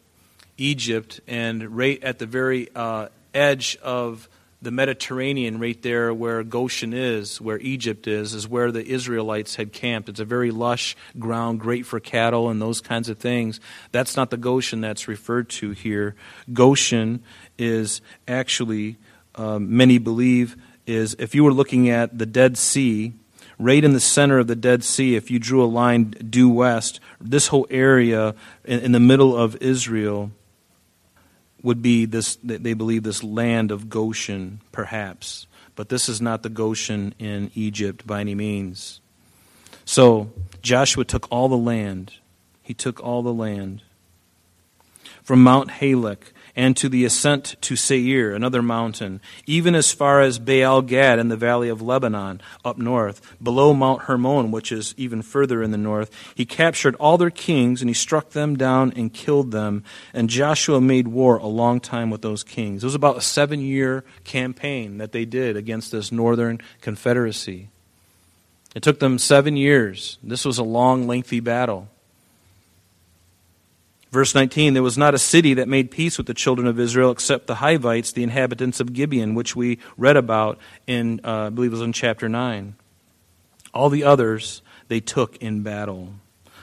Egypt, 0.57 1.19
and 1.27 1.77
right 1.77 2.03
at 2.03 2.17
the 2.17 2.25
very 2.25 2.69
uh, 2.73 3.09
edge 3.35 3.77
of 3.83 4.27
the 4.63 4.71
Mediterranean, 4.71 5.59
right 5.59 5.79
there 5.83 6.11
where 6.11 6.41
Goshen 6.43 6.91
is, 6.91 7.39
where 7.39 7.59
Egypt 7.59 8.07
is, 8.07 8.33
is 8.33 8.47
where 8.47 8.71
the 8.71 8.83
Israelites 8.83 9.57
had 9.57 9.73
camped. 9.73 10.09
It's 10.09 10.19
a 10.19 10.25
very 10.25 10.49
lush 10.49 10.95
ground, 11.19 11.59
great 11.59 11.85
for 11.85 11.99
cattle 11.99 12.49
and 12.49 12.59
those 12.59 12.81
kinds 12.81 13.09
of 13.09 13.19
things. 13.19 13.59
That's 13.91 14.17
not 14.17 14.31
the 14.31 14.37
Goshen 14.37 14.81
that's 14.81 15.07
referred 15.07 15.49
to 15.49 15.71
here. 15.71 16.15
Goshen 16.51 17.21
is 17.59 18.01
actually, 18.27 18.97
um, 19.35 19.77
many 19.77 19.99
believe, 19.99 20.57
is 20.87 21.15
if 21.19 21.35
you 21.35 21.43
were 21.43 21.53
looking 21.53 21.91
at 21.91 22.17
the 22.17 22.25
Dead 22.25 22.57
Sea, 22.57 23.13
right 23.61 23.83
in 23.83 23.93
the 23.93 23.99
center 23.99 24.39
of 24.39 24.47
the 24.47 24.55
Dead 24.55 24.83
Sea, 24.83 25.15
if 25.15 25.29
you 25.29 25.39
drew 25.39 25.63
a 25.63 25.65
line 25.65 26.11
due 26.11 26.49
west, 26.49 26.99
this 27.19 27.47
whole 27.47 27.67
area 27.69 28.35
in, 28.65 28.79
in 28.79 28.91
the 28.91 28.99
middle 28.99 29.37
of 29.37 29.55
Israel 29.61 30.31
would 31.61 31.81
be 31.81 32.05
this, 32.05 32.37
they 32.43 32.73
believe, 32.73 33.03
this 33.03 33.23
land 33.23 33.71
of 33.71 33.89
Goshen, 33.89 34.61
perhaps. 34.71 35.45
But 35.75 35.89
this 35.89 36.09
is 36.09 36.19
not 36.19 36.43
the 36.43 36.49
Goshen 36.49 37.13
in 37.19 37.51
Egypt 37.53 38.05
by 38.05 38.19
any 38.19 38.35
means. 38.35 38.99
So 39.85 40.31
Joshua 40.61 41.05
took 41.05 41.31
all 41.31 41.47
the 41.47 41.57
land. 41.57 42.13
He 42.63 42.73
took 42.73 42.99
all 42.99 43.21
the 43.21 43.33
land. 43.33 43.83
From 45.23 45.43
Mount 45.43 45.69
Halak 45.69 46.33
and 46.55 46.75
to 46.77 46.89
the 46.89 47.05
ascent 47.05 47.55
to 47.61 47.75
Seir, 47.75 48.33
another 48.33 48.61
mountain, 48.61 49.21
even 49.45 49.75
as 49.75 49.91
far 49.91 50.21
as 50.21 50.39
Baal 50.39 50.81
Gad 50.81 51.19
in 51.19 51.29
the 51.29 51.37
valley 51.37 51.69
of 51.69 51.81
Lebanon, 51.81 52.41
up 52.65 52.77
north, 52.77 53.21
below 53.41 53.73
Mount 53.73 54.03
Hermon, 54.03 54.51
which 54.51 54.71
is 54.71 54.93
even 54.97 55.21
further 55.21 55.61
in 55.63 55.71
the 55.71 55.77
north. 55.77 56.11
He 56.35 56.45
captured 56.45 56.95
all 56.95 57.17
their 57.17 57.29
kings, 57.29 57.81
and 57.81 57.89
he 57.89 57.93
struck 57.93 58.31
them 58.31 58.57
down 58.57 58.93
and 58.95 59.13
killed 59.13 59.51
them. 59.51 59.83
And 60.13 60.29
Joshua 60.29 60.81
made 60.81 61.07
war 61.07 61.37
a 61.37 61.47
long 61.47 61.79
time 61.79 62.09
with 62.09 62.21
those 62.21 62.43
kings. 62.43 62.83
It 62.83 62.87
was 62.87 62.95
about 62.95 63.17
a 63.17 63.21
seven 63.21 63.61
year 63.61 64.03
campaign 64.23 64.97
that 64.97 65.11
they 65.11 65.25
did 65.25 65.55
against 65.57 65.91
this 65.91 66.11
northern 66.11 66.59
confederacy. 66.81 67.69
It 68.73 68.83
took 68.83 68.99
them 68.99 69.17
seven 69.17 69.57
years. 69.57 70.17
This 70.23 70.45
was 70.45 70.57
a 70.57 70.63
long, 70.63 71.07
lengthy 71.07 71.41
battle. 71.41 71.89
Verse 74.11 74.35
19 74.35 74.73
There 74.73 74.83
was 74.83 74.97
not 74.97 75.13
a 75.13 75.19
city 75.19 75.53
that 75.55 75.67
made 75.67 75.91
peace 75.91 76.17
with 76.17 76.27
the 76.27 76.33
children 76.33 76.67
of 76.67 76.79
Israel 76.79 77.11
except 77.11 77.47
the 77.47 77.55
Hivites, 77.55 78.11
the 78.11 78.23
inhabitants 78.23 78.79
of 78.79 78.93
Gibeon, 78.93 79.35
which 79.35 79.55
we 79.55 79.79
read 79.97 80.17
about 80.17 80.59
in, 80.85 81.21
uh, 81.23 81.47
I 81.47 81.49
believe 81.49 81.71
it 81.71 81.75
was 81.75 81.81
in 81.81 81.93
chapter 81.93 82.27
9. 82.27 82.75
All 83.73 83.89
the 83.89 84.03
others 84.03 84.61
they 84.89 84.99
took 84.99 85.37
in 85.37 85.63
battle. 85.63 86.13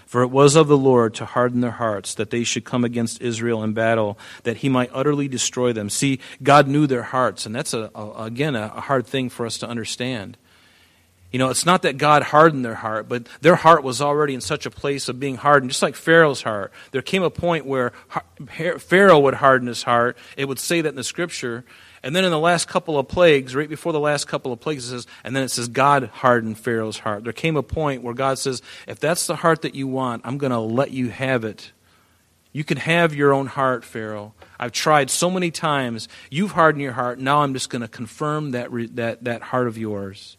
For 0.05 0.23
it 0.23 0.29
was 0.29 0.57
of 0.57 0.69
the 0.69 0.77
Lord 0.77 1.15
to 1.17 1.27
harden 1.27 1.61
their 1.61 1.73
hearts, 1.73 2.15
that 2.15 2.31
they 2.31 2.43
should 2.43 2.65
come 2.65 2.83
against 2.83 3.21
Israel 3.21 3.63
in 3.63 3.75
battle, 3.75 4.19
that 4.45 4.59
he 4.59 4.71
might 4.71 4.91
utterly 4.95 5.29
destroy 5.29 5.75
them. 5.75 5.91
See, 5.91 6.21
God 6.43 6.67
knew 6.67 6.87
their 6.87 7.03
hearts, 7.03 7.45
and 7.45 7.55
that's, 7.55 7.75
a, 7.75 7.91
a 7.95 8.25
again, 8.25 8.57
a 8.57 8.69
hard 8.69 9.07
thing 9.07 9.29
for 9.29 9.45
us 9.45 9.59
to 9.59 9.69
understand. 9.69 10.39
You 11.31 11.39
know, 11.39 11.51
it's 11.51 11.67
not 11.67 11.83
that 11.83 11.99
God 11.99 12.23
hardened 12.23 12.65
their 12.65 12.77
heart, 12.77 13.07
but 13.07 13.29
their 13.43 13.57
heart 13.57 13.83
was 13.83 14.01
already 14.01 14.33
in 14.33 14.41
such 14.41 14.65
a 14.65 14.71
place 14.71 15.11
of 15.11 15.21
being 15.21 15.37
hardened, 15.37 15.71
just 15.71 15.83
like 15.83 15.95
Pharaoh's 15.95 16.43
heart. 16.43 16.73
There 16.91 17.03
came 17.03 17.23
a 17.23 17.31
point 17.31 17.67
where 17.67 17.93
Pharaoh 18.79 19.19
would 19.21 19.35
harden 19.35 19.69
his 19.69 19.83
heart. 19.83 20.17
It 20.39 20.47
would 20.47 20.59
say 20.59 20.81
that 20.81 20.89
in 20.89 20.97
the 20.97 21.05
scripture. 21.05 21.65
And 22.03 22.17
then 22.17 22.25
in 22.25 22.31
the 22.31 22.39
last 22.39 22.67
couple 22.67 22.99
of 22.99 23.09
plagues, 23.09 23.55
right 23.55 23.69
before 23.69 23.93
the 23.93 24.01
last 24.01 24.27
couple 24.27 24.53
of 24.53 24.61
plagues, 24.61 24.87
it 24.87 24.91
says, 24.91 25.07
and 25.23 25.37
then 25.37 25.43
it 25.43 25.51
says, 25.51 25.69
God 25.69 26.05
hardened 26.15 26.59
Pharaoh's 26.59 27.01
heart. 27.01 27.25
There 27.25 27.33
came 27.35 27.57
a 27.57 27.63
point 27.63 28.03
where 28.03 28.15
God 28.15 28.39
says, 28.39 28.63
if 28.87 28.99
that's 28.99 29.27
the 29.27 29.37
heart 29.37 29.63
that 29.63 29.75
you 29.75 29.87
want, 29.87 30.23
I'm 30.25 30.39
going 30.39 30.53
to 30.53 30.59
let 30.59 30.93
you 30.93 31.11
have 31.11 31.45
it. 31.45 31.73
You 32.53 32.65
can 32.65 32.79
have 32.79 33.15
your 33.15 33.35
own 33.35 33.49
heart, 33.49 33.85
Pharaoh. 33.85 34.33
I've 34.59 34.73
tried 34.73 35.11
so 35.11 35.31
many 35.31 35.51
times. 35.51 36.09
You've 36.31 36.53
hardened 36.53 36.83
your 36.83 36.93
heart. 36.93 37.19
Now 37.19 37.43
I'm 37.43 37.53
just 37.53 37.69
going 37.69 37.83
to 37.83 37.89
confirm 37.89 38.53
that, 38.53 38.71
that, 38.97 39.25
that 39.25 39.43
heart 39.43 39.67
of 39.67 39.77
yours. 39.77 40.38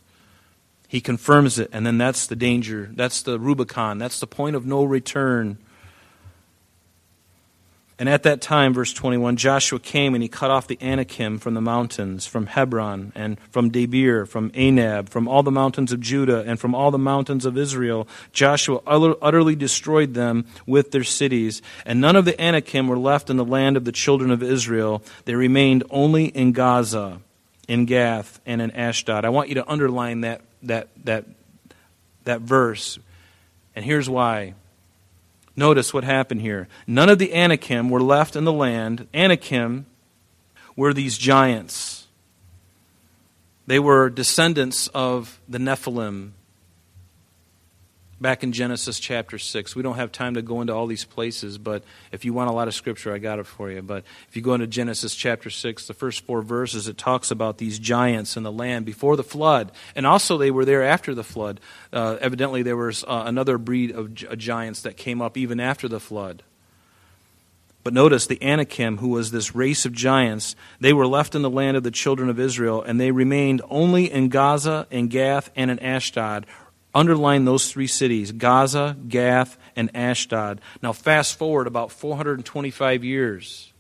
He 0.90 1.02
confirms 1.02 1.60
it, 1.60 1.70
and 1.72 1.86
then 1.86 2.00
that's 2.00 2.26
the 2.26 2.36
danger. 2.36 2.90
That's 2.92 3.22
the 3.22 3.40
Rubicon. 3.40 4.00
That's 4.00 4.20
the 4.20 4.28
point 4.28 4.56
of 4.56 4.66
no 4.66 4.84
return. 4.84 5.60
And 8.00 8.10
at 8.10 8.24
that 8.24 8.42
time, 8.42 8.74
verse 8.74 8.92
21, 8.94 9.36
Joshua 9.36 9.78
came 9.78 10.16
and 10.16 10.24
he 10.24 10.30
cut 10.30 10.50
off 10.50 10.68
the 10.68 10.80
Anakim 10.82 11.38
from 11.38 11.54
the 11.54 11.62
mountains, 11.62 12.26
from 12.26 12.48
Hebron, 12.48 13.12
and 13.14 13.38
from 13.52 13.70
Debir, 13.70 14.26
from 14.28 14.50
Anab, 14.52 15.10
from 15.10 15.28
all 15.28 15.44
the 15.44 15.52
mountains 15.52 15.92
of 15.92 16.00
Judah, 16.00 16.44
and 16.48 16.60
from 16.60 16.74
all 16.74 16.92
the 16.92 16.98
mountains 16.98 17.46
of 17.46 17.58
Israel. 17.58 18.08
Joshua 18.32 18.80
utterly 18.88 19.56
destroyed 19.56 20.16
them 20.16 20.46
with 20.66 20.92
their 20.92 21.04
cities. 21.04 21.62
And 21.86 22.02
none 22.02 22.16
of 22.16 22.26
the 22.26 22.42
Anakim 22.42 22.88
were 22.88 22.98
left 22.98 23.30
in 23.30 23.38
the 23.38 23.46
land 23.46 23.78
of 23.78 23.86
the 23.86 23.92
children 23.92 24.32
of 24.32 24.42
Israel. 24.42 25.04
They 25.26 25.36
remained 25.36 25.84
only 25.92 26.28
in 26.28 26.54
Gaza, 26.54 27.20
in 27.68 27.86
Gath, 27.86 28.40
and 28.46 28.62
in 28.62 28.72
Ashdod. 28.72 29.26
I 29.26 29.30
want 29.30 29.50
you 29.50 29.56
to 29.56 29.70
underline 29.70 30.22
that 30.22 30.42
that, 30.64 30.90
that, 31.04 31.26
that 32.24 32.42
verse. 32.42 33.00
And 33.76 33.86
here's 33.86 34.10
why. 34.10 34.54
Notice 35.56 35.94
what 35.94 36.04
happened 36.04 36.42
here. 36.42 36.68
None 36.88 37.10
of 37.10 37.20
the 37.20 37.34
Anakim 37.34 37.90
were 37.90 38.02
left 38.02 38.36
in 38.36 38.46
the 38.46 38.54
land. 38.54 39.08
Anakim 39.14 39.86
were 40.76 40.94
these 40.94 41.18
giants. 41.18 42.08
They 43.68 43.80
were 43.80 44.10
descendants 44.10 44.88
of 44.90 45.40
the 45.48 45.58
Nephilim, 45.58 46.32
back 48.22 48.44
in 48.44 48.52
Genesis 48.52 49.00
chapter 49.00 49.38
6. 49.38 49.76
We 49.76 49.84
don't 49.84 49.96
have 49.96 50.12
time 50.12 50.34
to 50.34 50.42
go 50.42 50.62
into 50.62 50.74
all 50.74 50.88
these 50.88 51.06
places, 51.06 51.58
but 51.58 51.84
if 52.12 52.26
you 52.26 52.34
want 52.34 52.50
a 52.50 52.54
lot 52.54 52.68
of 52.68 52.74
scripture, 52.74 53.14
I 53.14 53.18
got 53.18 53.40
it 53.40 53.46
for 53.46 53.72
you. 53.72 53.82
But 53.82 54.04
if 54.28 54.36
you 54.36 54.42
go 54.42 54.54
into 54.54 54.68
Genesis 54.68 55.16
chapter 55.16 55.50
6, 55.50 55.88
the 55.88 55.94
first 55.94 56.26
four 56.26 56.42
verses, 56.42 56.88
it 56.88 56.98
talks 56.98 57.32
about 57.32 57.58
these 57.58 57.80
giants 57.80 58.36
in 58.36 58.44
the 58.44 58.52
land 58.52 58.86
before 58.86 59.16
the 59.16 59.24
flood. 59.24 59.72
And 59.96 60.06
also, 60.06 60.38
they 60.38 60.52
were 60.52 60.66
there 60.66 60.84
after 60.84 61.16
the 61.16 61.24
flood. 61.24 61.60
Uh, 61.94 62.18
evidently, 62.20 62.64
there 62.64 62.78
was 62.78 63.04
uh, 63.04 63.24
another 63.26 63.58
breed 63.58 63.92
of 63.92 64.14
giants 64.14 64.82
that 64.82 64.98
came 64.98 65.22
up 65.22 65.38
even 65.38 65.60
after 65.60 65.88
the 65.88 66.00
flood. 66.00 66.44
But 67.82 67.94
notice 67.94 68.28
the 68.28 68.44
Anakim, 68.44 68.98
who 68.98 69.10
was 69.10 69.32
this 69.32 69.56
race 69.56 69.86
of 69.86 69.94
giants, 69.94 70.56
they 70.82 70.92
were 70.92 71.08
left 71.08 71.34
in 71.34 71.42
the 71.42 71.50
land 71.50 71.78
of 71.78 71.84
the 71.84 71.92
children 71.92 72.30
of 72.30 72.40
Israel, 72.40 72.82
and 72.82 73.00
they 73.00 73.12
remained 73.12 73.62
only 73.70 74.12
in 74.12 74.28
Gaza, 74.28 74.86
in 74.92 75.08
Gath, 75.08 75.50
and 75.56 75.72
in 75.72 75.80
Ashdod, 75.80 76.46
Underline 77.00 77.46
those 77.46 77.72
three 77.72 77.88
cities 77.88 78.34
Gaza, 78.34 78.98
Gath, 79.08 79.58
and 79.74 79.90
Ashdod. 79.96 80.60
Now, 80.84 80.92
fast 80.92 81.38
forward 81.38 81.66
about 81.66 81.94
425 81.94 83.06
years. 83.06 83.72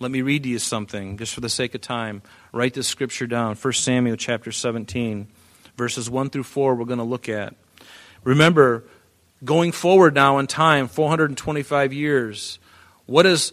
Let 0.00 0.10
me 0.10 0.20
read 0.20 0.42
to 0.42 0.48
you 0.48 0.58
something, 0.58 1.18
just 1.18 1.32
for 1.32 1.40
the 1.40 1.48
sake 1.48 1.72
of 1.76 1.82
time. 1.82 2.22
Write 2.52 2.74
this 2.74 2.88
scripture 2.88 3.28
down 3.28 3.54
1 3.54 3.72
Samuel 3.74 4.16
chapter 4.16 4.50
17, 4.50 5.28
verses 5.76 6.10
1 6.10 6.30
through 6.30 6.42
4, 6.42 6.74
we're 6.74 6.84
going 6.84 6.98
to 6.98 7.04
look 7.04 7.28
at. 7.28 7.54
Remember, 8.24 8.82
going 9.44 9.70
forward 9.70 10.12
now 10.12 10.38
in 10.38 10.48
time, 10.48 10.88
425 10.88 11.92
years, 11.92 12.58
what 13.06 13.24
is 13.24 13.52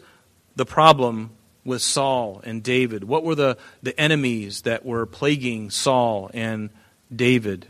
the 0.56 0.66
problem 0.66 1.30
with 1.64 1.84
Saul 1.84 2.42
and 2.44 2.64
David? 2.64 3.04
What 3.04 3.24
were 3.24 3.36
the, 3.36 3.60
the 3.84 4.00
enemies 4.02 4.64
that 4.64 4.84
were 4.84 5.06
plaguing 5.06 5.70
Saul 5.70 6.32
and 6.34 6.72
David? 7.16 7.68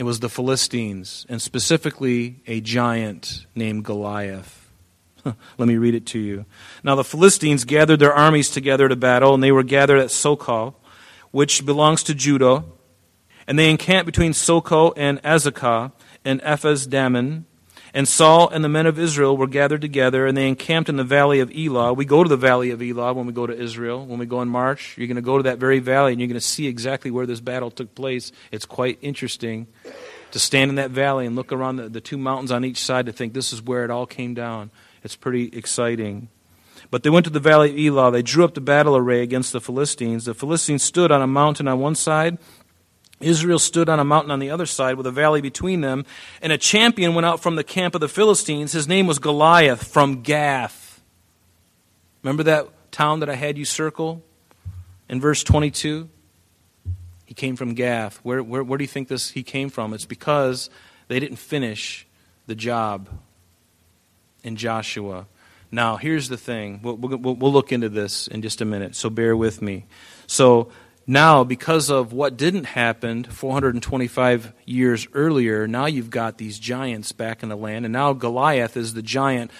It 0.00 0.04
was 0.04 0.20
the 0.20 0.30
Philistines, 0.30 1.26
and 1.28 1.42
specifically 1.42 2.40
a 2.46 2.62
giant 2.62 3.44
named 3.54 3.84
Goliath. 3.84 4.70
Let 5.26 5.68
me 5.68 5.76
read 5.76 5.94
it 5.94 6.06
to 6.06 6.18
you. 6.18 6.46
Now 6.82 6.94
the 6.94 7.04
Philistines 7.04 7.66
gathered 7.66 7.98
their 7.98 8.14
armies 8.14 8.48
together 8.48 8.88
to 8.88 8.96
battle, 8.96 9.34
and 9.34 9.42
they 9.42 9.52
were 9.52 9.62
gathered 9.62 9.98
at 9.98 10.06
Socoh, 10.06 10.74
which 11.32 11.66
belongs 11.66 12.02
to 12.04 12.14
Judah. 12.14 12.64
And 13.46 13.58
they 13.58 13.68
encamped 13.68 14.06
between 14.06 14.32
Socoh 14.32 14.94
and 14.96 15.22
Azekah 15.22 15.92
and 16.24 16.40
Ephes 16.44 16.86
Dammim. 16.86 17.44
And 17.92 18.06
Saul 18.06 18.48
and 18.48 18.62
the 18.62 18.68
men 18.68 18.86
of 18.86 18.98
Israel 18.98 19.36
were 19.36 19.46
gathered 19.46 19.80
together, 19.80 20.26
and 20.26 20.36
they 20.36 20.46
encamped 20.46 20.88
in 20.88 20.96
the 20.96 21.04
valley 21.04 21.40
of 21.40 21.50
Elah. 21.50 21.92
We 21.92 22.04
go 22.04 22.22
to 22.22 22.28
the 22.28 22.36
valley 22.36 22.70
of 22.70 22.80
Elah 22.80 23.14
when 23.14 23.26
we 23.26 23.32
go 23.32 23.46
to 23.46 23.56
Israel. 23.56 24.06
When 24.06 24.18
we 24.18 24.26
go 24.26 24.42
in 24.42 24.48
March, 24.48 24.96
you're 24.96 25.08
going 25.08 25.16
to 25.16 25.22
go 25.22 25.36
to 25.36 25.42
that 25.44 25.58
very 25.58 25.80
valley, 25.80 26.12
and 26.12 26.20
you're 26.20 26.28
going 26.28 26.34
to 26.34 26.40
see 26.40 26.66
exactly 26.68 27.10
where 27.10 27.26
this 27.26 27.40
battle 27.40 27.70
took 27.70 27.94
place. 27.94 28.30
It's 28.52 28.64
quite 28.64 28.98
interesting 29.02 29.66
to 30.30 30.38
stand 30.38 30.68
in 30.68 30.76
that 30.76 30.90
valley 30.90 31.26
and 31.26 31.34
look 31.34 31.52
around 31.52 31.76
the, 31.76 31.88
the 31.88 32.00
two 32.00 32.16
mountains 32.16 32.52
on 32.52 32.64
each 32.64 32.78
side 32.78 33.06
to 33.06 33.12
think 33.12 33.32
this 33.32 33.52
is 33.52 33.60
where 33.60 33.84
it 33.84 33.90
all 33.90 34.06
came 34.06 34.34
down. 34.34 34.70
It's 35.02 35.16
pretty 35.16 35.46
exciting. 35.56 36.28
But 36.90 37.02
they 37.02 37.10
went 37.10 37.24
to 37.24 37.30
the 37.30 37.40
valley 37.40 37.70
of 37.70 37.78
Elah. 37.78 38.10
They 38.10 38.22
drew 38.22 38.44
up 38.44 38.54
the 38.54 38.60
battle 38.60 38.96
array 38.96 39.22
against 39.22 39.52
the 39.52 39.60
Philistines. 39.60 40.24
The 40.24 40.34
Philistines 40.34 40.82
stood 40.82 41.12
on 41.12 41.22
a 41.22 41.26
mountain 41.26 41.68
on 41.68 41.78
one 41.78 41.94
side, 41.94 42.38
Israel 43.20 43.58
stood 43.58 43.88
on 43.88 44.00
a 44.00 44.04
mountain 44.04 44.30
on 44.30 44.38
the 44.38 44.50
other 44.50 44.66
side 44.66 44.96
with 44.96 45.06
a 45.06 45.10
valley 45.10 45.40
between 45.40 45.82
them, 45.82 46.04
and 46.40 46.52
a 46.52 46.58
champion 46.58 47.14
went 47.14 47.26
out 47.26 47.40
from 47.40 47.56
the 47.56 47.64
camp 47.64 47.94
of 47.94 48.00
the 48.00 48.08
Philistines. 48.08 48.72
His 48.72 48.88
name 48.88 49.06
was 49.06 49.18
Goliath 49.18 49.86
from 49.86 50.22
Gath. 50.22 51.02
Remember 52.22 52.42
that 52.44 52.68
town 52.90 53.20
that 53.20 53.28
I 53.28 53.34
had 53.34 53.58
you 53.58 53.64
circle 53.64 54.22
in 55.08 55.20
verse 55.20 55.42
22? 55.44 56.08
He 57.26 57.34
came 57.34 57.56
from 57.56 57.74
Gath. 57.74 58.16
Where, 58.18 58.42
where, 58.42 58.64
where 58.64 58.78
do 58.78 58.84
you 58.84 58.88
think 58.88 59.08
this 59.08 59.30
he 59.30 59.42
came 59.42 59.70
from? 59.70 59.94
It's 59.94 60.06
because 60.06 60.70
they 61.08 61.20
didn't 61.20 61.36
finish 61.36 62.06
the 62.46 62.54
job 62.54 63.08
in 64.42 64.56
Joshua. 64.56 65.26
Now, 65.70 65.96
here's 65.96 66.28
the 66.28 66.36
thing. 66.36 66.80
We'll, 66.82 66.96
we'll, 66.96 67.34
we'll 67.34 67.52
look 67.52 67.70
into 67.70 67.88
this 67.88 68.26
in 68.26 68.42
just 68.42 68.60
a 68.60 68.64
minute, 68.64 68.96
so 68.96 69.10
bear 69.10 69.36
with 69.36 69.62
me. 69.62 69.86
So, 70.26 70.72
now, 71.10 71.42
because 71.42 71.90
of 71.90 72.12
what 72.12 72.36
didn't 72.36 72.66
happen 72.66 73.24
425 73.24 74.52
years 74.64 75.08
earlier, 75.12 75.66
now 75.66 75.86
you've 75.86 76.08
got 76.08 76.38
these 76.38 76.56
giants 76.56 77.10
back 77.10 77.42
in 77.42 77.48
the 77.48 77.56
land, 77.56 77.84
and 77.84 77.92
now 77.92 78.12
Goliath 78.12 78.76
is 78.76 78.94
the 78.94 79.02
giant 79.02 79.50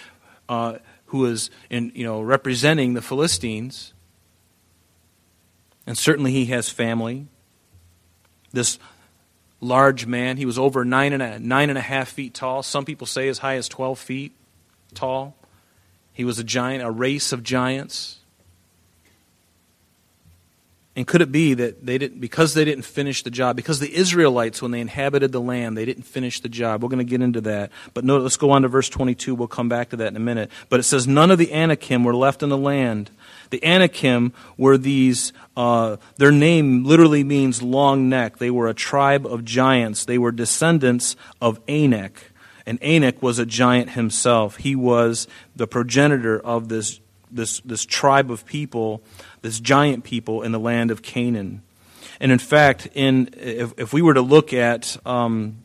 uh, 0.49 0.78
who 1.07 1.26
is 1.26 1.50
in, 1.69 1.90
you 1.92 2.04
know, 2.04 2.21
representing 2.21 2.95
the 2.95 3.02
Philistines. 3.02 3.92
And 5.88 5.99
certainly 5.99 6.30
he 6.30 6.47
has 6.47 6.69
family. 6.69 7.26
This 8.52 8.78
large 9.61 10.07
man, 10.07 10.37
he 10.37 10.47
was 10.47 10.57
over 10.57 10.85
nine 10.85 11.12
and, 11.12 11.21
a, 11.21 11.40
nine 11.40 11.69
and 11.69 11.78
a 11.78 11.83
half 11.83 12.11
feet 12.11 12.33
tall. 12.33 12.62
Some 12.62 12.85
people 12.85 13.09
say 13.09 13.26
as 13.26 13.38
high 13.38 13.57
as 13.57 13.69
12 13.69 13.99
feet 13.99 14.37
tall. 14.95 15.35
He 16.12 16.25
was 16.25 16.38
a 16.38 16.45
giant, 16.45 16.85
a 16.85 16.92
race 16.92 17.33
of 17.33 17.42
giants. 17.42 18.20
And 20.97 21.07
could 21.07 21.23
it 21.23 21.31
be 21.31 21.55
that 21.55 21.87
they 21.87 21.99
didn't, 21.99 22.21
because 22.21 22.55
they 22.55 22.65
didn't 22.65 22.85
finish 22.85 23.23
the 23.23 23.31
job, 23.31 23.55
because 23.55 23.79
the 23.79 23.95
Israelites, 23.95 24.61
when 24.61 24.73
they 24.73 24.81
inhabited 24.81 25.31
the 25.31 25.41
land, 25.41 25.77
they 25.77 25.85
didn't 25.85 26.03
finish 26.03 26.41
the 26.41 26.49
job? 26.49 26.83
We're 26.83 26.89
going 26.89 26.99
to 26.99 27.05
get 27.05 27.23
into 27.23 27.41
that. 27.43 27.71
But 27.95 28.05
no, 28.05 28.19
let's 28.19 28.37
go 28.37 28.51
on 28.51 28.63
to 28.63 28.69
verse 28.69 28.89
22. 28.89 29.37
We'll 29.37 29.47
come 29.47 29.69
back 29.69 29.91
to 29.91 29.97
that 29.97 30.09
in 30.09 30.17
a 30.17 30.21
minute. 30.21 30.51
But 30.69 30.81
it 30.81 30.83
says, 30.83 31.07
None 31.07 31.31
of 31.31 31.39
the 31.39 31.53
Anakim 31.53 32.03
were 32.03 32.15
left 32.15 32.43
in 32.43 32.49
the 32.49 32.59
land. 32.59 33.11
The 33.51 33.65
Anakim 33.65 34.33
were 34.57 34.77
these, 34.77 35.33
uh, 35.57 35.99
their 36.17 36.33
name 36.33 36.85
literally 36.85 37.23
means 37.23 37.63
long 37.63 38.09
neck. 38.09 38.39
They 38.39 38.51
were 38.51 38.69
a 38.69 38.75
tribe 38.75 39.27
of 39.27 39.45
giants. 39.45 40.05
They 40.05 40.19
were 40.19 40.33
descendants 40.33 41.15
of 41.41 41.61
Anak. 41.69 42.33
And 42.67 42.83
Anak 42.83 43.23
was 43.23 43.39
a 43.39 43.47
giant 43.47 43.91
himself. 43.91 44.57
He 44.57 44.77
was 44.77 45.29
the 45.55 45.67
progenitor 45.67 46.39
of 46.39 46.69
this, 46.69 47.01
this, 47.33 47.61
this 47.61 47.85
tribe 47.85 48.31
of 48.31 48.45
people 48.45 49.03
this 49.43 49.61
giant 49.61 50.05
people 50.05 50.43
in 50.43 50.53
the 50.53 50.61
land 50.61 50.91
of 50.91 51.03
Canaan. 51.03 51.63
And 52.21 52.31
in 52.31 52.39
fact, 52.39 52.89
in, 52.95 53.31
if, 53.37 53.73
if 53.79 53.93
we 53.93 54.03
were 54.03 54.15
to 54.15 54.21
look 54.21 54.53
at, 54.53 54.97
um, 55.07 55.63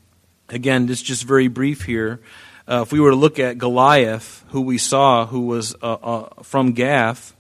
again, 0.50 0.86
this 0.86 1.02
just 1.02 1.24
very 1.24 1.48
brief 1.48 1.84
here, 1.84 2.22
uh, 2.68 2.82
if 2.84 2.92
we 2.92 3.00
were 3.00 3.12
to 3.12 3.16
look 3.16 3.40
at 3.40 3.58
Goliath, 3.58 4.44
who 4.50 4.62
we 4.62 4.78
saw, 4.78 5.26
who 5.26 5.42
was 5.48 5.76
uh, 5.82 5.94
uh, 5.94 6.44
from 6.44 6.72
Gath, 6.72 7.36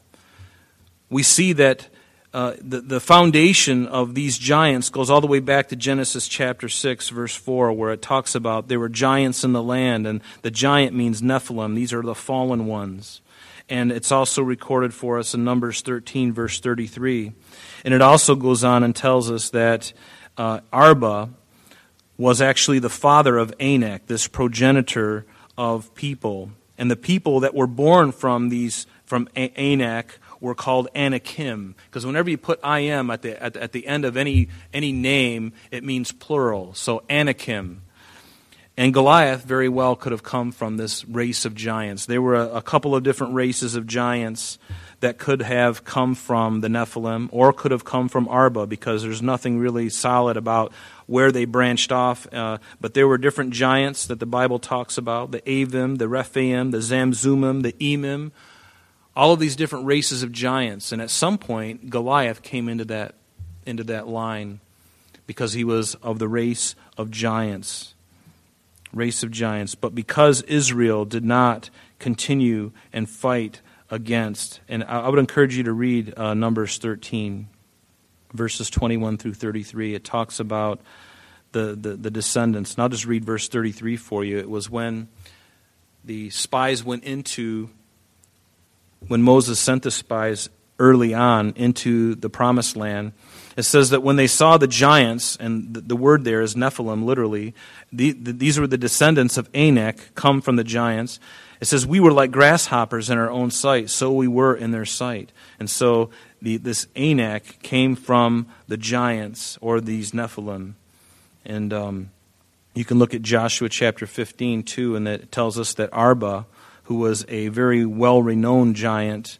we 1.09 1.23
see 1.23 1.53
that 1.53 1.87
uh, 2.33 2.55
the, 2.59 2.81
the 2.81 2.99
foundation 2.99 3.87
of 3.87 4.13
these 4.13 4.37
giants 4.37 4.89
goes 4.89 5.09
all 5.09 5.21
the 5.21 5.27
way 5.27 5.39
back 5.39 5.69
to 5.69 5.75
Genesis 5.77 6.27
chapter 6.27 6.67
6, 6.67 7.09
verse 7.09 7.33
4, 7.33 7.71
where 7.71 7.91
it 7.91 8.01
talks 8.01 8.35
about 8.35 8.67
there 8.67 8.79
were 8.79 8.89
giants 8.89 9.45
in 9.45 9.53
the 9.53 9.63
land, 9.63 10.05
and 10.05 10.21
the 10.41 10.51
giant 10.51 10.93
means 10.93 11.21
Nephilim. 11.21 11.75
These 11.75 11.93
are 11.93 12.01
the 12.01 12.13
fallen 12.13 12.65
ones 12.65 13.21
and 13.69 13.91
it's 13.91 14.11
also 14.11 14.41
recorded 14.43 14.93
for 14.93 15.17
us 15.17 15.33
in 15.33 15.43
Numbers 15.43 15.81
13, 15.81 16.33
verse 16.33 16.59
33. 16.59 17.33
And 17.83 17.93
it 17.93 18.01
also 18.01 18.35
goes 18.35 18.63
on 18.63 18.83
and 18.83 18.95
tells 18.95 19.31
us 19.31 19.49
that 19.51 19.91
uh, 20.37 20.59
Arba 20.71 21.29
was 22.17 22.41
actually 22.41 22.79
the 22.79 22.89
father 22.89 23.37
of 23.37 23.53
Anak, 23.59 24.07
this 24.07 24.27
progenitor 24.27 25.25
of 25.57 25.93
people. 25.95 26.51
And 26.77 26.91
the 26.91 26.95
people 26.95 27.39
that 27.41 27.55
were 27.55 27.67
born 27.67 28.11
from 28.11 28.49
these 28.49 28.85
from 29.05 29.27
Anak 29.35 30.19
were 30.39 30.55
called 30.55 30.87
Anakim. 30.95 31.75
Because 31.85 32.05
whenever 32.05 32.29
you 32.29 32.37
put 32.37 32.59
I 32.63 32.79
am 32.79 33.09
at 33.09 33.21
the, 33.21 33.41
at, 33.41 33.55
at 33.55 33.71
the 33.71 33.87
end 33.87 34.05
of 34.05 34.17
any, 34.17 34.49
any 34.73 34.91
name, 34.91 35.53
it 35.71 35.83
means 35.83 36.11
plural. 36.11 36.73
So 36.73 37.03
Anakim. 37.09 37.81
And 38.77 38.93
Goliath 38.93 39.45
very 39.45 39.69
well 39.69 39.95
could 39.95 40.11
have 40.11 40.23
come 40.23 40.51
from 40.51 40.75
this 40.75 41.05
race 41.05 41.45
of 41.45 41.55
giants. 41.55 42.05
There 42.05 42.21
were 42.21 42.35
a, 42.35 42.55
a, 42.55 42.61
couple 42.61 42.93
of 42.93 43.03
different 43.03 43.33
races 43.33 43.75
of 43.75 43.87
giants 43.87 44.59
that 44.99 45.17
could 45.17 45.41
have 45.43 45.85
come 45.85 46.13
from 46.13 46.59
the 46.59 46.67
Nephilim 46.67 47.29
or 47.31 47.53
could 47.53 47.71
have 47.71 47.85
come 47.85 48.09
from 48.09 48.27
Arba 48.27 48.67
because 48.67 49.01
there's 49.01 49.21
nothing 49.21 49.59
really 49.59 49.87
solid 49.87 50.35
about 50.35 50.73
where 51.05 51.31
they 51.31 51.45
branched 51.45 51.93
off. 51.93 52.27
Uh, 52.33 52.57
but 52.81 52.93
there 52.93 53.07
were 53.07 53.17
different 53.17 53.51
giants 53.51 54.07
that 54.07 54.19
the 54.19 54.25
Bible 54.25 54.59
talks 54.59 54.97
about 54.97 55.31
the 55.31 55.41
Avim, 55.41 55.97
the 55.97 56.09
Rephaim, 56.09 56.71
the 56.71 56.79
Zamzummim, 56.79 57.63
the 57.63 57.73
Emim, 57.73 58.31
all 59.15 59.31
of 59.31 59.39
these 59.39 59.55
different 59.55 59.85
races 59.85 60.21
of 60.21 60.33
giants. 60.33 60.91
And 60.91 61.01
at 61.01 61.09
some 61.09 61.37
point, 61.37 61.89
Goliath 61.89 62.41
came 62.41 62.67
into 62.67 62.83
that, 62.85 63.15
into 63.65 63.85
that 63.85 64.09
line 64.09 64.59
because 65.27 65.53
he 65.53 65.63
was 65.63 65.95
of 65.95 66.19
the 66.19 66.27
race 66.27 66.75
of 66.97 67.09
giants 67.09 67.94
race 68.95 69.21
of 69.21 69.29
giants. 69.29 69.75
But 69.75 69.93
because 69.93 70.41
Israel 70.43 71.05
did 71.05 71.23
not 71.23 71.69
continue 71.99 72.71
and 72.91 73.07
fight 73.07 73.61
against, 73.91 74.61
and 74.67 74.83
I 74.83 75.07
would 75.09 75.19
encourage 75.19 75.55
you 75.55 75.63
to 75.63 75.73
read 75.73 76.17
uh, 76.17 76.33
Numbers 76.33 76.79
13, 76.79 77.47
verses 78.33 78.69
21 78.69 79.17
through 79.17 79.35
33. 79.35 79.93
It 79.93 80.03
talks 80.03 80.39
about 80.39 80.79
the, 81.51 81.75
the, 81.75 81.95
the 81.95 82.11
descendants. 82.11 82.73
And 82.73 82.83
I'll 82.83 82.89
just 82.89 83.05
read 83.05 83.23
verse 83.23 83.47
33 83.47 83.97
for 83.97 84.23
you. 84.23 84.37
It 84.37 84.49
was 84.49 84.69
when 84.69 85.07
the 86.03 86.29
spies 86.29 86.83
went 86.83 87.03
into, 87.03 87.69
when 89.07 89.21
Moses 89.21 89.59
sent 89.59 89.83
the 89.83 89.91
spies 89.91 90.49
early 90.79 91.13
on 91.13 91.53
into 91.55 92.15
the 92.15 92.29
promised 92.29 92.75
land 92.75 93.13
it 93.55 93.63
says 93.63 93.89
that 93.91 94.03
when 94.03 94.17
they 94.17 94.27
saw 94.27 94.57
the 94.57 94.67
giants, 94.67 95.37
and 95.37 95.73
the, 95.73 95.95
word 95.95 96.25
there 96.25 96.41
is 96.41 96.55
Nephilim, 96.55 97.05
literally, 97.05 97.53
the, 97.91 98.11
the, 98.11 98.33
these 98.33 98.59
were 98.59 98.67
the 98.67 98.77
descendants 98.77 99.37
of 99.37 99.49
Anak, 99.53 100.13
come 100.13 100.41
from 100.41 100.57
the 100.57 100.63
giants. 100.63 101.19
It 101.61 101.65
says, 101.65 101.87
We 101.87 102.01
were 102.01 102.11
like 102.11 102.31
grasshoppers 102.31 103.09
in 103.09 103.17
our 103.17 103.29
own 103.29 103.51
sight, 103.51 103.89
so 103.89 104.11
we 104.11 104.27
were 104.27 104.55
in 104.55 104.71
their 104.71 104.85
sight. 104.85 105.31
And 105.57 105.69
so 105.69 106.09
the, 106.41 106.57
this 106.57 106.87
Anak 106.97 107.61
came 107.61 107.95
from 107.95 108.47
the 108.67 108.77
giants, 108.77 109.57
or 109.61 109.79
these 109.79 110.11
Nephilim. 110.11 110.73
And 111.45 111.71
um, 111.71 112.11
you 112.73 112.83
can 112.83 112.99
look 112.99 113.13
at 113.13 113.21
Joshua 113.21 113.69
chapter 113.69 114.05
15, 114.05 114.63
too, 114.63 114.97
and 114.97 115.07
it 115.07 115.31
tells 115.31 115.57
us 115.57 115.73
that 115.75 115.89
Arba, 115.93 116.45
who 116.83 116.95
was 116.95 117.25
a 117.29 117.47
very 117.47 117.85
well 117.85 118.21
renowned 118.21 118.75
giant, 118.75 119.39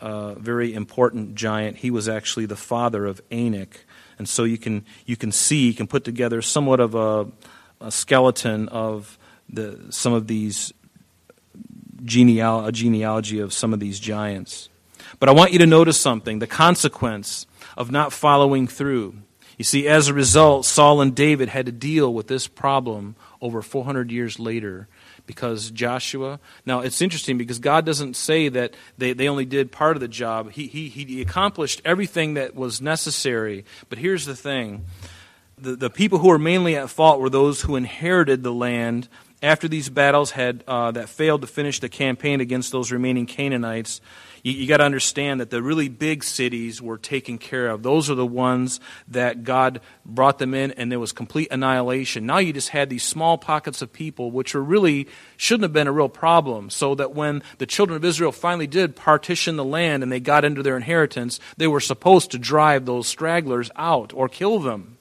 very 0.00 0.74
important 0.74 1.34
giant. 1.34 1.78
He 1.78 1.90
was 1.90 2.08
actually 2.08 2.46
the 2.46 2.56
father 2.56 3.06
of 3.06 3.20
Anak. 3.30 3.84
And 4.18 4.28
so 4.28 4.44
you 4.44 4.58
can, 4.58 4.84
you 5.06 5.16
can 5.16 5.32
see, 5.32 5.66
you 5.66 5.74
can 5.74 5.86
put 5.86 6.04
together 6.04 6.42
somewhat 6.42 6.80
of 6.80 6.94
a, 6.94 7.26
a 7.80 7.90
skeleton 7.90 8.68
of 8.68 9.18
the, 9.48 9.86
some 9.90 10.12
of 10.12 10.26
these 10.26 10.72
geneal, 12.02 12.66
a 12.66 12.72
genealogy 12.72 13.40
of 13.40 13.52
some 13.52 13.72
of 13.72 13.80
these 13.80 13.98
giants. 13.98 14.68
But 15.18 15.28
I 15.28 15.32
want 15.32 15.52
you 15.52 15.58
to 15.60 15.66
notice 15.66 16.00
something 16.00 16.38
the 16.38 16.46
consequence 16.46 17.46
of 17.76 17.90
not 17.90 18.12
following 18.12 18.66
through. 18.66 19.16
You 19.56 19.64
see, 19.64 19.86
as 19.86 20.08
a 20.08 20.14
result, 20.14 20.66
Saul 20.66 21.00
and 21.00 21.14
David 21.14 21.48
had 21.48 21.66
to 21.66 21.72
deal 21.72 22.12
with 22.12 22.26
this 22.26 22.48
problem 22.48 23.14
over 23.40 23.62
400 23.62 24.10
years 24.10 24.38
later 24.38 24.88
because 25.26 25.70
Joshua. 25.70 26.38
Now, 26.66 26.80
it's 26.80 27.00
interesting 27.00 27.38
because 27.38 27.58
God 27.58 27.86
doesn't 27.86 28.14
say 28.14 28.48
that 28.50 28.74
they, 28.98 29.12
they 29.12 29.28
only 29.28 29.44
did 29.44 29.72
part 29.72 29.96
of 29.96 30.00
the 30.00 30.08
job, 30.08 30.52
he, 30.52 30.66
he, 30.66 30.88
he 30.88 31.22
accomplished 31.22 31.80
everything 31.84 32.34
that 32.34 32.54
was 32.54 32.80
necessary. 32.80 33.64
But 33.88 33.98
here's 33.98 34.26
the 34.26 34.36
thing 34.36 34.84
the, 35.58 35.76
the 35.76 35.90
people 35.90 36.18
who 36.18 36.28
were 36.28 36.38
mainly 36.38 36.76
at 36.76 36.90
fault 36.90 37.20
were 37.20 37.30
those 37.30 37.62
who 37.62 37.76
inherited 37.76 38.42
the 38.42 38.52
land 38.52 39.08
after 39.42 39.68
these 39.68 39.88
battles 39.88 40.32
had 40.32 40.64
uh, 40.66 40.90
that 40.92 41.08
failed 41.08 41.42
to 41.42 41.46
finish 41.46 41.80
the 41.80 41.88
campaign 41.88 42.40
against 42.40 42.72
those 42.72 42.90
remaining 42.90 43.26
Canaanites 43.26 44.00
you, 44.44 44.52
you 44.52 44.68
got 44.68 44.76
to 44.76 44.84
understand 44.84 45.40
that 45.40 45.50
the 45.50 45.60
really 45.60 45.88
big 45.88 46.22
cities 46.22 46.80
were 46.80 46.98
taken 46.98 47.38
care 47.38 47.66
of. 47.66 47.82
Those 47.82 48.08
are 48.08 48.14
the 48.14 48.24
ones 48.24 48.78
that 49.08 49.42
God 49.42 49.80
brought 50.06 50.38
them 50.38 50.54
in, 50.54 50.70
and 50.72 50.92
there 50.92 51.00
was 51.00 51.10
complete 51.10 51.48
annihilation. 51.50 52.26
Now 52.26 52.38
you 52.38 52.52
just 52.52 52.68
had 52.68 52.90
these 52.90 53.02
small 53.02 53.36
pockets 53.36 53.82
of 53.82 53.92
people, 53.92 54.30
which 54.30 54.54
were 54.54 54.62
really 54.62 55.08
shouldn't 55.36 55.64
have 55.64 55.72
been 55.72 55.88
a 55.88 55.92
real 55.92 56.08
problem. 56.08 56.70
So 56.70 56.94
that 56.94 57.12
when 57.12 57.42
the 57.58 57.66
children 57.66 57.96
of 57.96 58.04
Israel 58.04 58.30
finally 58.30 58.68
did 58.68 58.94
partition 58.94 59.56
the 59.56 59.64
land 59.64 60.04
and 60.04 60.12
they 60.12 60.20
got 60.20 60.44
into 60.44 60.62
their 60.62 60.76
inheritance, 60.76 61.40
they 61.56 61.66
were 61.66 61.80
supposed 61.80 62.30
to 62.30 62.38
drive 62.38 62.84
those 62.84 63.08
stragglers 63.08 63.70
out 63.74 64.12
or 64.14 64.28
kill 64.28 64.60
them, 64.60 64.98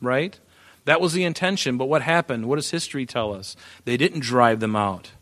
right? 0.00 0.38
That 0.84 1.00
was 1.00 1.12
the 1.12 1.22
intention, 1.22 1.78
but 1.78 1.86
what 1.86 2.02
happened? 2.02 2.46
What 2.46 2.56
does 2.56 2.72
history 2.72 3.06
tell 3.06 3.32
us? 3.32 3.54
They 3.84 3.96
didn't 3.96 4.20
drive 4.20 4.58
them 4.58 4.74
out. 4.74 5.12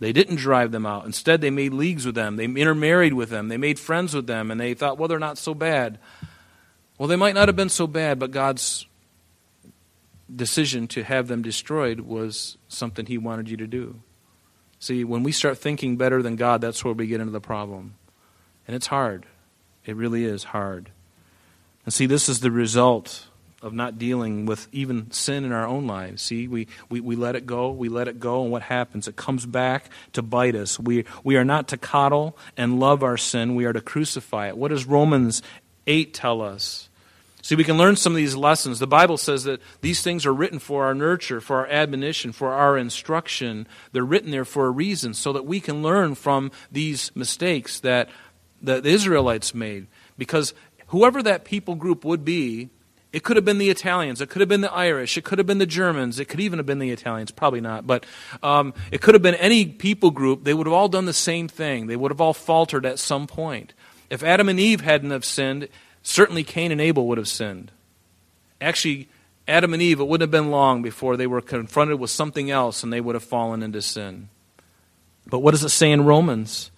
They 0.00 0.12
didn't 0.12 0.36
drive 0.36 0.70
them 0.70 0.86
out. 0.86 1.06
Instead, 1.06 1.40
they 1.40 1.50
made 1.50 1.72
leagues 1.72 2.06
with 2.06 2.14
them. 2.14 2.36
They 2.36 2.44
intermarried 2.44 3.14
with 3.14 3.30
them. 3.30 3.48
They 3.48 3.56
made 3.56 3.78
friends 3.78 4.14
with 4.14 4.26
them, 4.26 4.50
and 4.50 4.60
they 4.60 4.74
thought, 4.74 4.98
well, 4.98 5.08
they're 5.08 5.18
not 5.18 5.38
so 5.38 5.54
bad. 5.54 5.98
Well, 6.98 7.08
they 7.08 7.16
might 7.16 7.34
not 7.34 7.48
have 7.48 7.56
been 7.56 7.68
so 7.68 7.86
bad, 7.86 8.18
but 8.18 8.30
God's 8.30 8.86
decision 10.34 10.86
to 10.88 11.02
have 11.02 11.28
them 11.28 11.42
destroyed 11.42 12.00
was 12.00 12.58
something 12.68 13.06
he 13.06 13.18
wanted 13.18 13.48
you 13.48 13.56
to 13.56 13.66
do. 13.66 14.00
See, 14.78 15.02
when 15.04 15.22
we 15.22 15.32
start 15.32 15.58
thinking 15.58 15.96
better 15.96 16.22
than 16.22 16.36
God, 16.36 16.60
that's 16.60 16.84
where 16.84 16.94
we 16.94 17.06
get 17.06 17.20
into 17.20 17.32
the 17.32 17.40
problem. 17.40 17.94
And 18.66 18.76
it's 18.76 18.86
hard. 18.86 19.26
It 19.84 19.96
really 19.96 20.24
is 20.24 20.44
hard. 20.44 20.90
And 21.84 21.92
see, 21.92 22.06
this 22.06 22.28
is 22.28 22.40
the 22.40 22.50
result 22.50 23.27
of 23.60 23.72
not 23.72 23.98
dealing 23.98 24.46
with 24.46 24.68
even 24.70 25.10
sin 25.10 25.44
in 25.44 25.52
our 25.52 25.66
own 25.66 25.86
lives. 25.86 26.22
See, 26.22 26.46
we, 26.46 26.68
we, 26.88 27.00
we 27.00 27.16
let 27.16 27.34
it 27.34 27.44
go, 27.44 27.70
we 27.70 27.88
let 27.88 28.06
it 28.06 28.20
go, 28.20 28.42
and 28.42 28.52
what 28.52 28.62
happens? 28.62 29.08
It 29.08 29.16
comes 29.16 29.46
back 29.46 29.90
to 30.12 30.22
bite 30.22 30.54
us. 30.54 30.78
We, 30.78 31.04
we 31.24 31.36
are 31.36 31.44
not 31.44 31.68
to 31.68 31.76
coddle 31.76 32.36
and 32.56 32.78
love 32.78 33.02
our 33.02 33.16
sin, 33.16 33.56
we 33.56 33.64
are 33.64 33.72
to 33.72 33.80
crucify 33.80 34.48
it. 34.48 34.56
What 34.56 34.68
does 34.68 34.86
Romans 34.86 35.42
8 35.86 36.14
tell 36.14 36.40
us? 36.40 36.88
See, 37.42 37.54
we 37.54 37.64
can 37.64 37.78
learn 37.78 37.96
some 37.96 38.12
of 38.12 38.16
these 38.16 38.36
lessons. 38.36 38.78
The 38.78 38.86
Bible 38.86 39.16
says 39.16 39.44
that 39.44 39.60
these 39.80 40.02
things 40.02 40.26
are 40.26 40.34
written 40.34 40.58
for 40.58 40.84
our 40.84 40.94
nurture, 40.94 41.40
for 41.40 41.58
our 41.58 41.66
admonition, 41.66 42.32
for 42.32 42.52
our 42.52 42.76
instruction. 42.76 43.66
They're 43.92 44.04
written 44.04 44.30
there 44.30 44.44
for 44.44 44.66
a 44.66 44.70
reason, 44.70 45.14
so 45.14 45.32
that 45.32 45.46
we 45.46 45.58
can 45.58 45.82
learn 45.82 46.14
from 46.14 46.50
these 46.70 47.10
mistakes 47.16 47.80
that 47.80 48.10
the 48.60 48.84
Israelites 48.84 49.54
made. 49.54 49.86
Because 50.18 50.52
whoever 50.88 51.22
that 51.22 51.44
people 51.44 51.74
group 51.74 52.04
would 52.04 52.24
be, 52.24 52.70
it 53.12 53.22
could 53.22 53.36
have 53.36 53.44
been 53.44 53.58
the 53.58 53.70
Italians. 53.70 54.20
It 54.20 54.28
could 54.28 54.40
have 54.40 54.48
been 54.48 54.60
the 54.60 54.72
Irish. 54.72 55.16
It 55.16 55.24
could 55.24 55.38
have 55.38 55.46
been 55.46 55.58
the 55.58 55.66
Germans. 55.66 56.20
It 56.20 56.26
could 56.26 56.40
even 56.40 56.58
have 56.58 56.66
been 56.66 56.78
the 56.78 56.90
Italians. 56.90 57.30
Probably 57.30 57.60
not. 57.60 57.86
But 57.86 58.04
um, 58.42 58.74
it 58.92 59.00
could 59.00 59.14
have 59.14 59.22
been 59.22 59.34
any 59.36 59.64
people 59.64 60.10
group. 60.10 60.44
They 60.44 60.52
would 60.52 60.66
have 60.66 60.74
all 60.74 60.88
done 60.88 61.06
the 61.06 61.14
same 61.14 61.48
thing. 61.48 61.86
They 61.86 61.96
would 61.96 62.10
have 62.10 62.20
all 62.20 62.34
faltered 62.34 62.84
at 62.84 62.98
some 62.98 63.26
point. 63.26 63.72
If 64.10 64.22
Adam 64.22 64.48
and 64.48 64.60
Eve 64.60 64.82
hadn't 64.82 65.10
have 65.10 65.24
sinned, 65.24 65.68
certainly 66.02 66.44
Cain 66.44 66.70
and 66.70 66.80
Abel 66.80 67.06
would 67.08 67.18
have 67.18 67.28
sinned. 67.28 67.72
Actually, 68.60 69.08
Adam 69.46 69.72
and 69.72 69.82
Eve, 69.82 70.00
it 70.00 70.04
wouldn't 70.04 70.22
have 70.22 70.30
been 70.30 70.50
long 70.50 70.82
before 70.82 71.16
they 71.16 71.26
were 71.26 71.40
confronted 71.40 71.98
with 71.98 72.10
something 72.10 72.50
else 72.50 72.82
and 72.82 72.92
they 72.92 73.00
would 73.00 73.14
have 73.14 73.24
fallen 73.24 73.62
into 73.62 73.80
sin. 73.80 74.28
But 75.26 75.38
what 75.38 75.52
does 75.52 75.64
it 75.64 75.70
say 75.70 75.90
in 75.90 76.04
Romans? 76.04 76.70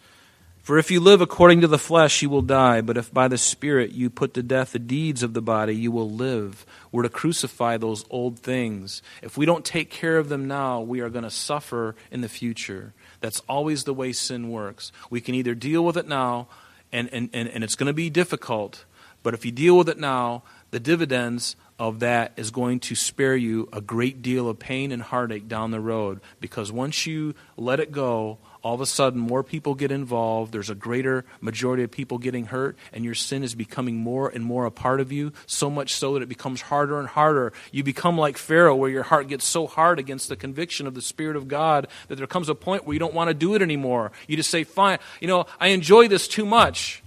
For 0.62 0.78
if 0.78 0.90
you 0.90 1.00
live 1.00 1.20
according 1.20 1.62
to 1.62 1.66
the 1.66 1.78
flesh, 1.78 2.22
you 2.22 2.28
will 2.28 2.42
die. 2.42 2.80
But 2.80 2.96
if 2.96 3.12
by 3.12 3.28
the 3.28 3.38
Spirit 3.38 3.92
you 3.92 4.10
put 4.10 4.34
to 4.34 4.42
death 4.42 4.72
the 4.72 4.78
deeds 4.78 5.22
of 5.22 5.32
the 5.32 5.42
body, 5.42 5.74
you 5.74 5.90
will 5.90 6.10
live. 6.10 6.66
We're 6.92 7.02
to 7.02 7.08
crucify 7.08 7.76
those 7.76 8.04
old 8.10 8.38
things. 8.38 9.02
If 9.22 9.36
we 9.38 9.46
don't 9.46 9.64
take 9.64 9.90
care 9.90 10.18
of 10.18 10.28
them 10.28 10.46
now, 10.46 10.80
we 10.80 11.00
are 11.00 11.10
going 11.10 11.24
to 11.24 11.30
suffer 11.30 11.96
in 12.10 12.20
the 12.20 12.28
future. 12.28 12.92
That's 13.20 13.40
always 13.48 13.84
the 13.84 13.94
way 13.94 14.12
sin 14.12 14.50
works. 14.50 14.92
We 15.08 15.20
can 15.20 15.34
either 15.34 15.54
deal 15.54 15.84
with 15.84 15.96
it 15.96 16.06
now, 16.06 16.48
and, 16.92 17.08
and, 17.12 17.30
and, 17.32 17.48
and 17.48 17.64
it's 17.64 17.76
going 17.76 17.86
to 17.86 17.92
be 17.92 18.10
difficult, 18.10 18.84
but 19.22 19.34
if 19.34 19.44
you 19.44 19.52
deal 19.52 19.76
with 19.76 19.88
it 19.88 19.98
now, 19.98 20.42
the 20.70 20.80
dividends 20.80 21.56
of 21.80 22.00
that 22.00 22.34
is 22.36 22.50
going 22.50 22.78
to 22.78 22.94
spare 22.94 23.34
you 23.34 23.66
a 23.72 23.80
great 23.80 24.20
deal 24.20 24.50
of 24.50 24.58
pain 24.58 24.92
and 24.92 25.00
heartache 25.00 25.48
down 25.48 25.70
the 25.70 25.80
road 25.80 26.20
because 26.38 26.70
once 26.70 27.06
you 27.06 27.34
let 27.56 27.80
it 27.80 27.90
go, 27.90 28.36
all 28.62 28.74
of 28.74 28.82
a 28.82 28.86
sudden 28.86 29.18
more 29.18 29.42
people 29.42 29.74
get 29.74 29.90
involved. 29.90 30.52
There's 30.52 30.68
a 30.68 30.74
greater 30.74 31.24
majority 31.40 31.82
of 31.82 31.90
people 31.90 32.18
getting 32.18 32.44
hurt, 32.44 32.76
and 32.92 33.02
your 33.02 33.14
sin 33.14 33.42
is 33.42 33.54
becoming 33.54 33.96
more 33.96 34.28
and 34.28 34.44
more 34.44 34.66
a 34.66 34.70
part 34.70 35.00
of 35.00 35.10
you, 35.10 35.32
so 35.46 35.70
much 35.70 35.94
so 35.94 36.12
that 36.12 36.22
it 36.22 36.28
becomes 36.28 36.60
harder 36.60 37.00
and 37.00 37.08
harder. 37.08 37.54
You 37.72 37.82
become 37.82 38.18
like 38.18 38.36
Pharaoh, 38.36 38.76
where 38.76 38.90
your 38.90 39.04
heart 39.04 39.28
gets 39.28 39.46
so 39.46 39.66
hard 39.66 39.98
against 39.98 40.28
the 40.28 40.36
conviction 40.36 40.86
of 40.86 40.94
the 40.94 41.00
Spirit 41.00 41.36
of 41.36 41.48
God 41.48 41.88
that 42.08 42.16
there 42.16 42.26
comes 42.26 42.50
a 42.50 42.54
point 42.54 42.84
where 42.84 42.92
you 42.92 43.00
don't 43.00 43.14
want 43.14 43.28
to 43.28 43.34
do 43.34 43.54
it 43.54 43.62
anymore. 43.62 44.12
You 44.28 44.36
just 44.36 44.50
say, 44.50 44.64
Fine, 44.64 44.98
you 45.18 45.28
know, 45.28 45.46
I 45.58 45.68
enjoy 45.68 46.08
this 46.08 46.28
too 46.28 46.44
much. 46.44 47.02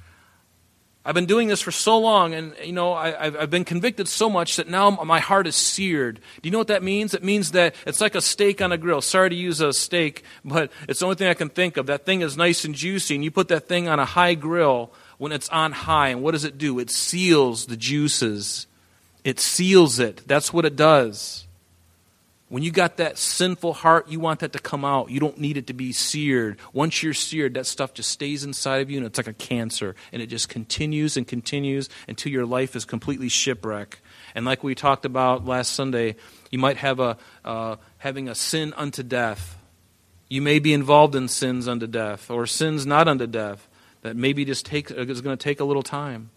I've 1.06 1.16
been 1.16 1.26
doing 1.26 1.50
this 1.50 1.60
for 1.60 1.72
so 1.72 1.98
long, 1.98 2.34
and 2.34 2.56
you 2.64 2.72
know, 2.72 2.94
I, 2.94 3.30
have 3.32 3.50
been 3.50 3.66
convicted 3.66 4.08
so 4.08 4.30
much 4.30 4.56
that 4.56 4.70
now 4.70 4.90
my 4.90 5.20
heart 5.20 5.48
is 5.48 5.56
seared. 5.56 6.22
Do 6.42 6.48
you 6.48 6.52
know 6.52 6.60
what 6.60 6.70
that 6.70 6.82
means? 6.82 7.14
It 7.14 7.24
means 7.24 7.52
that 7.52 7.76
it's 7.86 8.00
like 8.00 8.16
a 8.16 8.22
steak 8.22 8.62
on 8.62 8.72
a 8.72 8.78
grill. 8.78 9.02
Sorry 9.02 9.30
to 9.30 9.36
use 9.36 9.60
a 9.60 9.74
steak, 9.74 10.24
but 10.46 10.72
it's 10.88 11.02
the 11.02 11.06
only 11.06 11.18
thing 11.18 11.28
I 11.28 11.34
can 11.34 11.50
think 11.50 11.76
of. 11.76 11.88
That 11.88 12.06
thing 12.06 12.22
is 12.22 12.38
nice 12.38 12.64
and 12.64 12.74
juicy, 12.74 13.16
and 13.16 13.24
you 13.24 13.32
put 13.32 13.50
that 13.50 13.68
thing 13.68 13.90
on 13.90 14.00
a 14.00 14.06
high 14.06 14.36
grill 14.36 14.94
when 15.18 15.34
it's 15.34 15.50
on 15.50 15.74
high, 15.74 16.10
and 16.10 16.24
what 16.24 16.32
does 16.32 16.46
it 16.46 16.58
do? 16.58 16.80
It 16.80 16.90
seals 16.90 17.66
the 17.66 17.78
juices. 17.78 18.68
It 19.26 19.42
seals 19.42 20.00
it. 20.00 20.22
That's 20.26 20.54
what 20.54 20.64
it 20.64 20.78
does. 20.78 21.48
When 22.54 22.62
you 22.62 22.70
got 22.70 22.98
that 22.98 23.18
sinful 23.18 23.74
heart, 23.74 24.10
you 24.10 24.20
want 24.20 24.42
that 24.42 24.54
to 24.54 24.60
come 24.60 24.86
out. 24.86 25.10
You 25.10 25.20
don't 25.20 25.40
need 25.40 25.58
it 25.58 25.66
to 25.66 25.74
be 25.74 25.92
seared. 25.92 26.60
Once 26.72 27.02
you're 27.02 27.16
seared, 27.16 27.56
that 27.56 27.66
stuff 27.66 27.96
just 27.96 28.12
stays 28.12 28.44
inside 28.44 28.84
of 28.84 28.92
you 28.92 28.98
and 28.98 29.08
it's 29.08 29.18
like 29.18 29.26
a 29.26 29.34
cancer. 29.34 29.96
And 30.12 30.22
it 30.22 30.28
just 30.28 30.50
continues 30.50 31.18
and 31.18 31.28
continues 31.28 31.90
until 32.08 32.32
your 32.32 32.46
life 32.46 32.76
is 32.76 32.86
completely 32.86 33.28
shipwreck. 33.28 34.02
And 34.36 34.46
like 34.46 34.64
we 34.64 34.76
talked 34.76 35.04
about 35.04 35.48
last 35.48 35.74
Sunday, 35.74 36.16
you 36.52 36.60
might 36.60 36.78
have 36.78 37.00
a 37.00 37.18
uh, 37.44 37.78
having 37.98 38.30
a 38.30 38.36
sin 38.36 38.72
unto 38.78 39.02
death. 39.02 39.58
You 40.30 40.44
may 40.44 40.60
be 40.60 40.74
involved 40.74 41.16
in 41.16 41.30
sins 41.30 41.68
unto 41.68 41.88
death 41.88 42.30
or 42.30 42.46
sins 42.46 42.86
not 42.86 43.08
unto 43.08 43.26
death 43.26 43.68
that 44.04 44.16
maybe 44.16 44.46
just 44.46 44.68
take, 44.68 44.92
is 44.92 45.22
going 45.22 45.36
to 45.36 45.44
take 45.44 45.60
a 45.60 45.66
little 45.66 45.82
time. 45.82 46.30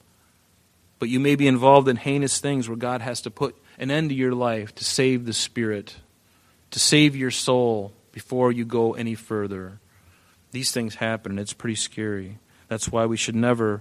But 0.98 1.10
you 1.10 1.20
may 1.20 1.36
be 1.36 1.46
involved 1.46 1.88
in 1.88 1.96
heinous 1.96 2.40
things 2.40 2.70
where 2.70 2.78
God 2.78 3.02
has 3.02 3.20
to 3.20 3.30
put 3.30 3.54
an 3.78 3.90
end 3.90 4.08
to 4.08 4.14
your 4.14 4.32
life 4.32 4.74
to 4.76 4.82
save 4.82 5.26
the 5.26 5.34
spirit 5.34 5.96
to 6.76 6.80
save 6.80 7.16
your 7.16 7.30
soul 7.30 7.90
before 8.12 8.52
you 8.52 8.62
go 8.62 8.92
any 8.92 9.14
further. 9.14 9.78
These 10.50 10.72
things 10.72 10.96
happen, 10.96 11.32
and 11.32 11.40
it's 11.40 11.54
pretty 11.54 11.74
scary. 11.74 12.38
That's 12.68 12.92
why 12.92 13.06
we 13.06 13.16
should 13.16 13.34
never 13.34 13.80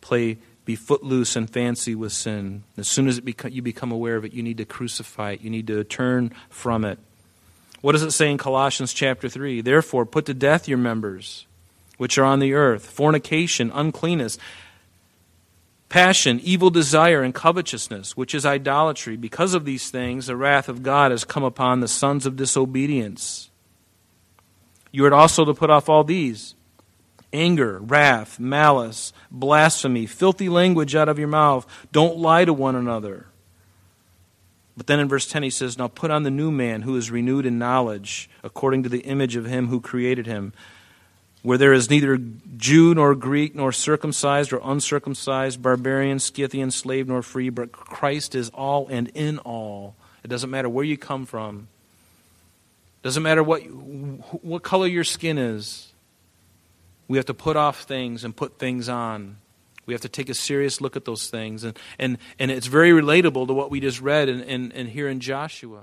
play 0.00 0.38
be 0.64 0.74
footloose 0.74 1.36
and 1.36 1.48
fancy 1.48 1.94
with 1.94 2.10
sin. 2.10 2.64
As 2.76 2.88
soon 2.88 3.06
as 3.06 3.20
beco- 3.20 3.52
you 3.52 3.62
become 3.62 3.92
aware 3.92 4.16
of 4.16 4.24
it, 4.24 4.32
you 4.32 4.42
need 4.42 4.56
to 4.56 4.64
crucify 4.64 5.34
it. 5.34 5.42
You 5.42 5.50
need 5.50 5.68
to 5.68 5.84
turn 5.84 6.32
from 6.50 6.84
it. 6.84 6.98
What 7.82 7.92
does 7.92 8.02
it 8.02 8.10
say 8.10 8.32
in 8.32 8.36
Colossians 8.36 8.92
chapter 8.92 9.28
3? 9.28 9.60
Therefore, 9.60 10.04
put 10.04 10.26
to 10.26 10.34
death 10.34 10.66
your 10.66 10.78
members 10.78 11.46
which 11.98 12.18
are 12.18 12.24
on 12.24 12.40
the 12.40 12.54
earth 12.54 12.84
fornication, 12.90 13.70
uncleanness, 13.72 14.38
passion, 15.88 16.40
evil 16.42 16.70
desire, 16.70 17.22
and 17.22 17.34
covetousness, 17.34 18.16
which 18.16 18.34
is 18.34 18.44
idolatry. 18.44 19.16
Because 19.16 19.54
of 19.54 19.64
these 19.64 19.90
things, 19.90 20.26
the 20.26 20.36
wrath 20.36 20.68
of 20.68 20.82
God 20.82 21.10
has 21.10 21.24
come 21.24 21.44
upon 21.44 21.80
the 21.80 21.88
sons 21.88 22.26
of 22.26 22.36
disobedience. 22.36 23.50
You 24.90 25.04
are 25.06 25.14
also 25.14 25.44
to 25.44 25.54
put 25.54 25.70
off 25.70 25.88
all 25.88 26.04
these 26.04 26.54
anger, 27.32 27.80
wrath, 27.80 28.38
malice, 28.38 29.12
blasphemy, 29.30 30.06
filthy 30.06 30.48
language 30.48 30.94
out 30.94 31.08
of 31.08 31.18
your 31.18 31.28
mouth. 31.28 31.66
Don't 31.90 32.18
lie 32.18 32.44
to 32.44 32.52
one 32.52 32.76
another. 32.76 33.26
But 34.76 34.86
then 34.86 35.00
in 35.00 35.08
verse 35.08 35.26
10 35.26 35.42
he 35.42 35.50
says, 35.50 35.78
Now 35.78 35.88
put 35.88 36.10
on 36.10 36.22
the 36.22 36.30
new 36.30 36.50
man 36.50 36.82
who 36.82 36.96
is 36.96 37.10
renewed 37.10 37.46
in 37.46 37.58
knowledge, 37.58 38.28
according 38.42 38.82
to 38.84 38.88
the 38.88 39.00
image 39.00 39.36
of 39.36 39.46
him 39.46 39.68
who 39.68 39.80
created 39.80 40.26
him 40.26 40.52
where 41.44 41.58
there 41.58 41.74
is 41.74 41.90
neither 41.90 42.18
Jew 42.56 42.94
nor 42.94 43.14
Greek, 43.14 43.54
nor 43.54 43.70
circumcised 43.70 44.50
or 44.50 44.62
uncircumcised, 44.64 45.60
barbarian, 45.60 46.18
Scythian, 46.18 46.70
slave 46.70 47.06
nor 47.06 47.20
free, 47.20 47.50
but 47.50 47.70
Christ 47.70 48.34
is 48.34 48.48
all 48.54 48.88
and 48.88 49.08
in 49.08 49.38
all. 49.40 49.94
It 50.24 50.28
doesn't 50.28 50.48
matter 50.48 50.70
where 50.70 50.86
you 50.86 50.96
come 50.96 51.26
from. 51.26 51.68
Doesn't 53.02 53.22
matter 53.22 53.42
what, 53.42 53.60
what 53.60 54.62
color 54.62 54.86
your 54.86 55.04
skin 55.04 55.36
is. 55.36 55.92
We 57.08 57.18
have 57.18 57.26
to 57.26 57.34
put 57.34 57.56
off 57.58 57.82
things 57.82 58.24
and 58.24 58.34
put 58.34 58.58
things 58.58 58.88
on. 58.88 59.36
We 59.84 59.92
have 59.92 60.00
to 60.00 60.08
take 60.08 60.30
a 60.30 60.34
serious 60.34 60.80
look 60.80 60.96
at 60.96 61.04
those 61.04 61.28
things. 61.28 61.62
And, 61.62 61.78
and, 61.98 62.16
and 62.38 62.50
it's 62.50 62.68
very 62.68 62.92
relatable 62.92 63.48
to 63.48 63.52
what 63.52 63.70
we 63.70 63.80
just 63.80 64.00
read 64.00 64.30
and, 64.30 64.72
and 64.72 64.88
here 64.88 65.08
in 65.08 65.20
Joshua. 65.20 65.82